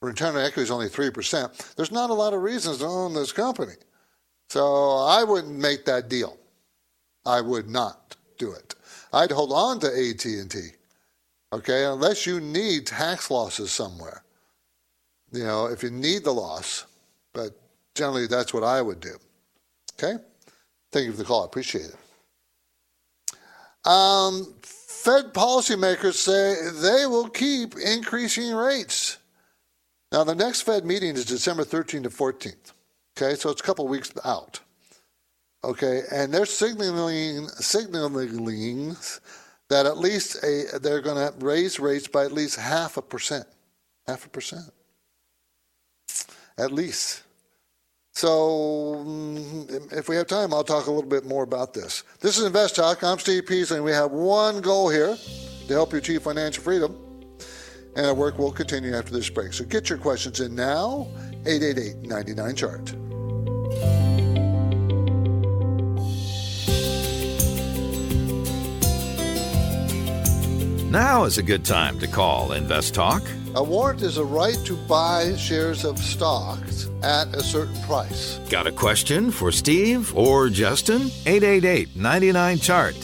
[0.01, 1.75] Return on equity is only 3%.
[1.75, 3.71] There's not a lot of reasons to own this company.
[4.49, 6.37] So I wouldn't make that deal.
[7.25, 8.75] I would not do it.
[9.11, 10.59] I'd hold on to AT&T.
[11.53, 14.23] Okay, unless you need tax losses somewhere.
[15.31, 16.85] You know, if you need the loss,
[17.33, 17.51] but
[17.95, 19.17] generally that's what I would do.
[19.93, 20.21] Okay?
[20.91, 21.43] Thank you for the call.
[21.43, 23.87] I appreciate it.
[23.87, 29.17] Um, Fed policymakers say they will keep increasing rates.
[30.11, 32.72] Now, the next Fed meeting is December 13th to 14th.
[33.15, 34.59] Okay, so it's a couple weeks out.
[35.63, 38.95] Okay, and they're signaling signaling
[39.69, 43.45] that at least a they're going to raise rates by at least half a percent,
[44.07, 44.71] half a percent,
[46.57, 47.23] at least.
[48.15, 52.03] So, mm, if we have time, I'll talk a little bit more about this.
[52.19, 53.03] This is Invest Talk.
[53.03, 55.17] I'm Steve Peasley, and we have one goal here
[55.67, 56.95] to help you achieve financial freedom.
[57.95, 59.53] And our work will continue after this break.
[59.53, 61.07] So get your questions in now,
[61.45, 62.93] 888 99 chart.
[70.89, 73.23] Now is a good time to call Invest Talk.
[73.55, 78.37] A warrant is a right to buy shares of stocks at a certain price.
[78.49, 81.11] Got a question for Steve or Justin?
[81.25, 82.95] 888 99 Chart.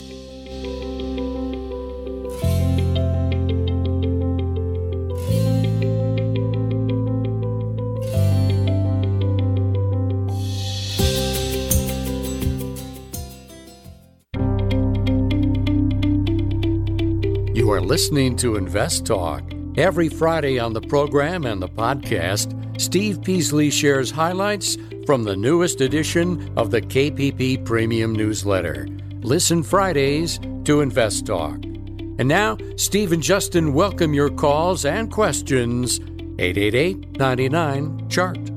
[18.00, 19.42] Listening to Invest Talk.
[19.76, 25.82] Every Friday on the program and the podcast, Steve Peasley shares highlights from the newest
[25.82, 28.88] edition of the KPP Premium Newsletter.
[29.20, 31.62] Listen Fridays to Invest Talk.
[31.62, 36.00] And now, Steve and Justin welcome your calls and questions.
[36.38, 38.49] 888 99 Chart.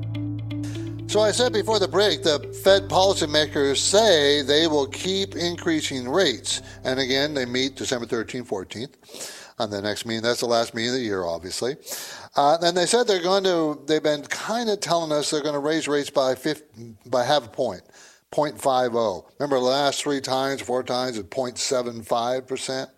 [1.14, 6.60] So I said before the break, the Fed policymakers say they will keep increasing rates.
[6.82, 10.24] And again, they meet December 13th, 14th on the next meeting.
[10.24, 11.76] That's the last meeting of the year, obviously.
[12.34, 15.54] Uh, and they said they're going to, they've been kind of telling us they're going
[15.54, 17.82] to raise rates by, 50, by half a point,
[18.32, 19.24] 0.50.
[19.38, 22.88] Remember the last three times, four times, it's 0.75%.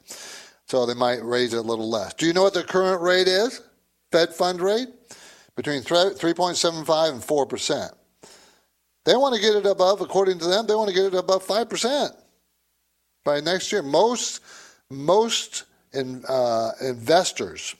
[0.65, 2.15] So they might raise it a little less.
[2.15, 3.61] Do you know what the current rate is?
[4.11, 4.89] Fed fund rate?
[5.55, 7.93] Between 3.75 and 4%.
[9.07, 11.47] They want to get it above, according to them, they want to get it above
[11.47, 12.11] 5%
[13.25, 13.83] by next year.
[13.83, 14.43] Most,
[14.91, 17.77] most in, uh, investors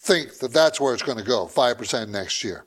[0.00, 2.64] think that that's where it's going to go, 5% next year.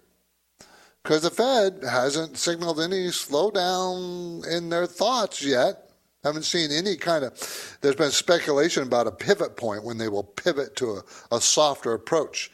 [1.01, 5.89] Because the Fed hasn't signaled any slowdown in their thoughts yet.
[6.23, 10.23] Haven't seen any kind of, there's been speculation about a pivot point when they will
[10.23, 12.51] pivot to a, a softer approach.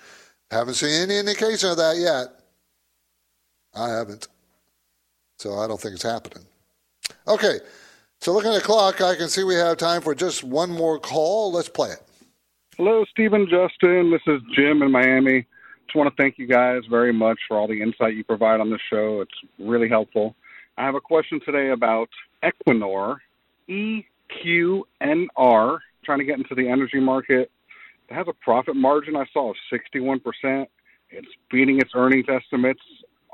[0.52, 2.28] Haven't seen any indication of that yet.
[3.74, 4.28] I haven't.
[5.38, 6.46] So I don't think it's happening.
[7.28, 7.60] Okay,
[8.20, 11.00] so looking at the clock, I can see we have time for just one more
[11.00, 11.52] call.
[11.52, 12.02] Let's play it.
[12.78, 14.12] Hello, Stephen Justin.
[14.12, 15.46] This is Jim in Miami.
[15.86, 18.70] Just want to thank you guys very much for all the insight you provide on
[18.70, 19.22] the show.
[19.22, 20.36] It's really helpful.
[20.78, 22.10] I have a question today about
[22.44, 23.18] Equinor,
[23.70, 24.04] EQNR,
[26.04, 27.52] trying to get into the energy market.
[28.10, 30.68] It has a profit margin I saw of 61%.
[31.10, 32.82] It's beating its earnings estimates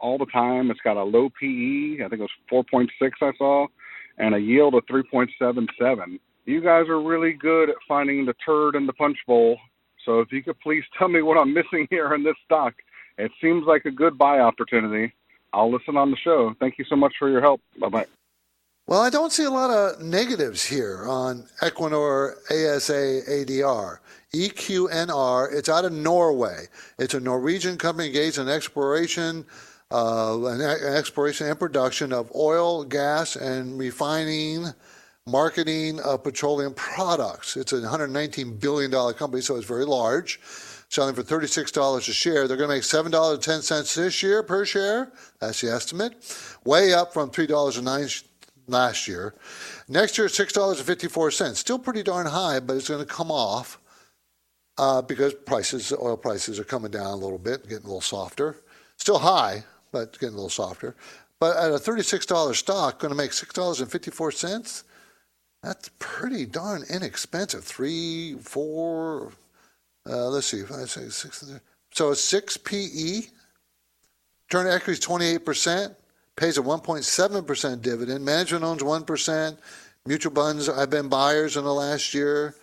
[0.04, 0.70] all the time.
[0.70, 2.04] It's got a low PE.
[2.04, 2.90] I think it was 4.6
[3.22, 3.68] I saw,
[4.20, 6.20] and a yield of 3.77.
[6.46, 9.58] You guys are really good at finding the turd in the punch bowl.
[10.06, 12.74] So if you could please tell me what I'm missing here in this stock.
[13.18, 15.14] It seems like a good buy opportunity.
[15.54, 16.54] I'll listen on the show.
[16.60, 17.62] Thank you so much for your help.
[17.80, 18.06] Bye bye.
[18.86, 24.00] Well, I don't see a lot of negatives here on Equinor ASA ADR.
[24.34, 26.66] EQNR, it's out of Norway.
[27.00, 29.46] It's a Norwegian company engaged in exploration,
[29.94, 34.74] uh, an exploration and production of oil, gas, and refining,
[35.28, 37.56] marketing of petroleum products.
[37.56, 40.40] It's a $119 billion company, so it's very large.
[40.90, 42.48] Selling for $36 a share.
[42.48, 45.12] They're going to make $7.10 this year per share.
[45.40, 46.14] That's the estimate.
[46.66, 48.24] Way up from $3.09
[48.68, 49.36] last year.
[49.88, 51.56] Next year, $6.54.
[51.56, 53.80] Still pretty darn high, but it's going to come off
[54.78, 58.58] uh, because prices, oil prices are coming down a little bit, getting a little softer.
[58.98, 59.64] Still high,
[59.94, 60.96] but it's getting a little softer.
[61.40, 64.84] But at a $36 stock, going to make $6.54?
[65.62, 67.64] That's pretty darn inexpensive.
[67.64, 69.32] Three, four,
[70.10, 71.60] uh, let's see, five, six, six,
[71.94, 73.22] so it's 6 PE.
[74.50, 75.96] Turn equity is 28%,
[76.36, 78.26] pays a 1.7% dividend.
[78.26, 79.58] Management owns 1%.
[80.06, 82.56] Mutual funds have been buyers in the last year.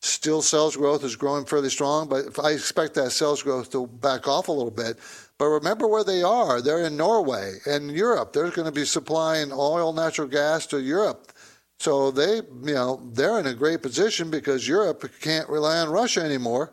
[0.00, 4.28] Still, sales growth is growing fairly strong, but I expect that sales growth to back
[4.28, 4.98] off a little bit.
[5.38, 6.60] But remember where they are.
[6.60, 8.32] They're in Norway and Europe.
[8.32, 11.32] They're going to be supplying oil, natural gas to Europe.
[11.80, 16.20] So they, you know, they're in a great position because Europe can't rely on Russia
[16.22, 16.72] anymore.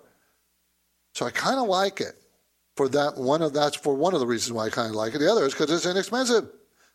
[1.16, 2.14] So I kind of like it
[2.78, 5.16] for that one of that's for one of the reasons why I kind of like
[5.16, 5.20] it.
[5.20, 6.49] The other is because it's inexpensive.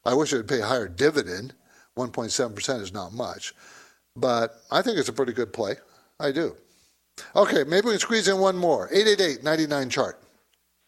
[0.05, 1.53] I wish it would pay a higher dividend.
[1.99, 3.55] 1.7% is not much.
[4.17, 5.77] but I think it's a pretty good play.
[6.19, 6.57] I do.
[7.35, 8.89] Okay, maybe we can squeeze in one more.
[8.93, 10.23] 888 99 chart.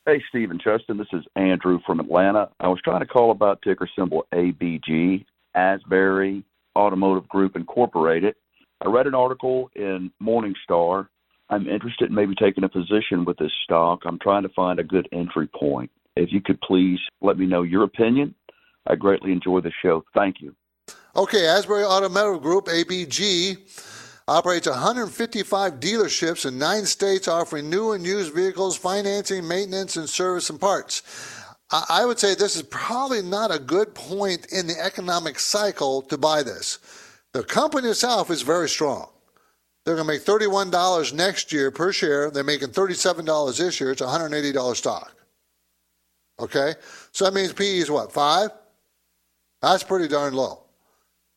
[0.09, 0.97] Hey, Steve and Justin.
[0.97, 2.49] This is Andrew from Atlanta.
[2.61, 6.45] I was trying to call about ticker symbol ABG, Asbury
[6.75, 8.35] Automotive Group Incorporated.
[8.83, 11.09] I read an article in Morningstar.
[11.51, 14.01] I'm interested in maybe taking a position with this stock.
[14.07, 15.91] I'm trying to find a good entry point.
[16.17, 18.35] If you could please let me know your opinion,
[18.87, 20.07] I greatly enjoy the show.
[20.17, 20.57] Thank you.
[21.17, 23.59] Okay, Asbury Automotive Group, ABG,
[24.29, 30.51] operates 155 dealerships in nine states offering new and used vehicles, financing, maintenance, and service
[30.51, 31.03] and parts.
[31.71, 36.17] I would say this is probably not a good point in the economic cycle to
[36.17, 36.79] buy this.
[37.33, 39.09] The company itself is very strong.
[39.85, 42.31] They're going to make $31 next year per share.
[42.31, 43.91] They're making $37 this year.
[43.91, 45.15] It's a $180 stock.
[46.41, 46.75] Okay?
[47.13, 48.51] So that means PE is what, five?
[49.61, 50.65] That's pretty darn low.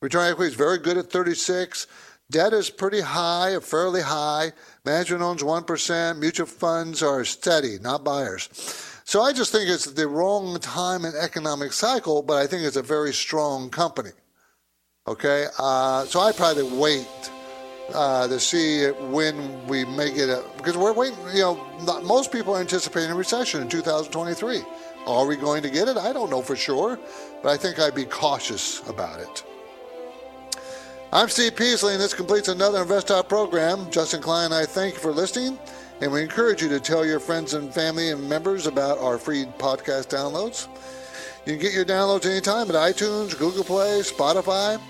[0.00, 1.86] Return equity is very good at 36.
[2.32, 4.52] Debt is pretty high, fairly high.
[4.86, 6.18] Management owns 1%.
[6.18, 8.48] Mutual funds are steady, not buyers.
[9.04, 12.76] So I just think it's the wrong time in economic cycle, but I think it's
[12.76, 14.12] a very strong company.
[15.06, 15.46] Okay?
[15.58, 17.30] Uh, so I probably wait
[17.92, 21.18] uh, to see when we may get a because we're waiting.
[21.34, 24.62] You know, most people are anticipating a recession in 2023.
[25.06, 25.98] Are we going to get it?
[25.98, 26.98] I don't know for sure,
[27.42, 29.44] but I think I'd be cautious about it.
[31.14, 33.90] I'm Steve Peasley, and this completes another Invest Talk program.
[33.90, 35.58] Justin Klein and I thank you for listening,
[36.00, 39.44] and we encourage you to tell your friends and family and members about our free
[39.58, 40.68] podcast downloads.
[41.44, 44.80] You can get your downloads anytime at iTunes, Google Play, Spotify.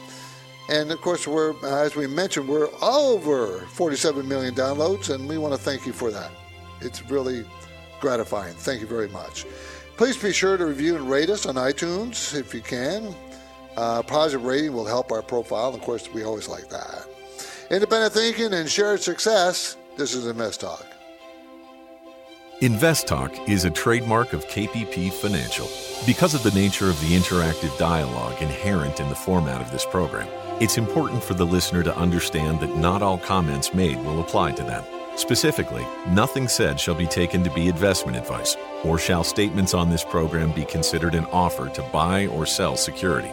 [0.68, 5.54] And of course, we're, as we mentioned, we're over 47 million downloads, and we want
[5.54, 6.30] to thank you for that.
[6.80, 7.44] It's really
[8.00, 8.54] gratifying.
[8.54, 9.44] Thank you very much.
[9.96, 13.12] Please be sure to review and rate us on iTunes if you can.
[13.76, 15.74] Uh, positive rating will help our profile.
[15.74, 17.06] Of course, we always like that.
[17.70, 19.76] Independent thinking and shared success.
[19.96, 20.86] This is Invest Talk.
[22.60, 25.68] Invest Talk is a trademark of KPP Financial.
[26.06, 30.28] Because of the nature of the interactive dialogue inherent in the format of this program,
[30.60, 34.62] it's important for the listener to understand that not all comments made will apply to
[34.62, 34.84] them.
[35.16, 40.04] Specifically, nothing said shall be taken to be investment advice, or shall statements on this
[40.04, 43.32] program be considered an offer to buy or sell security.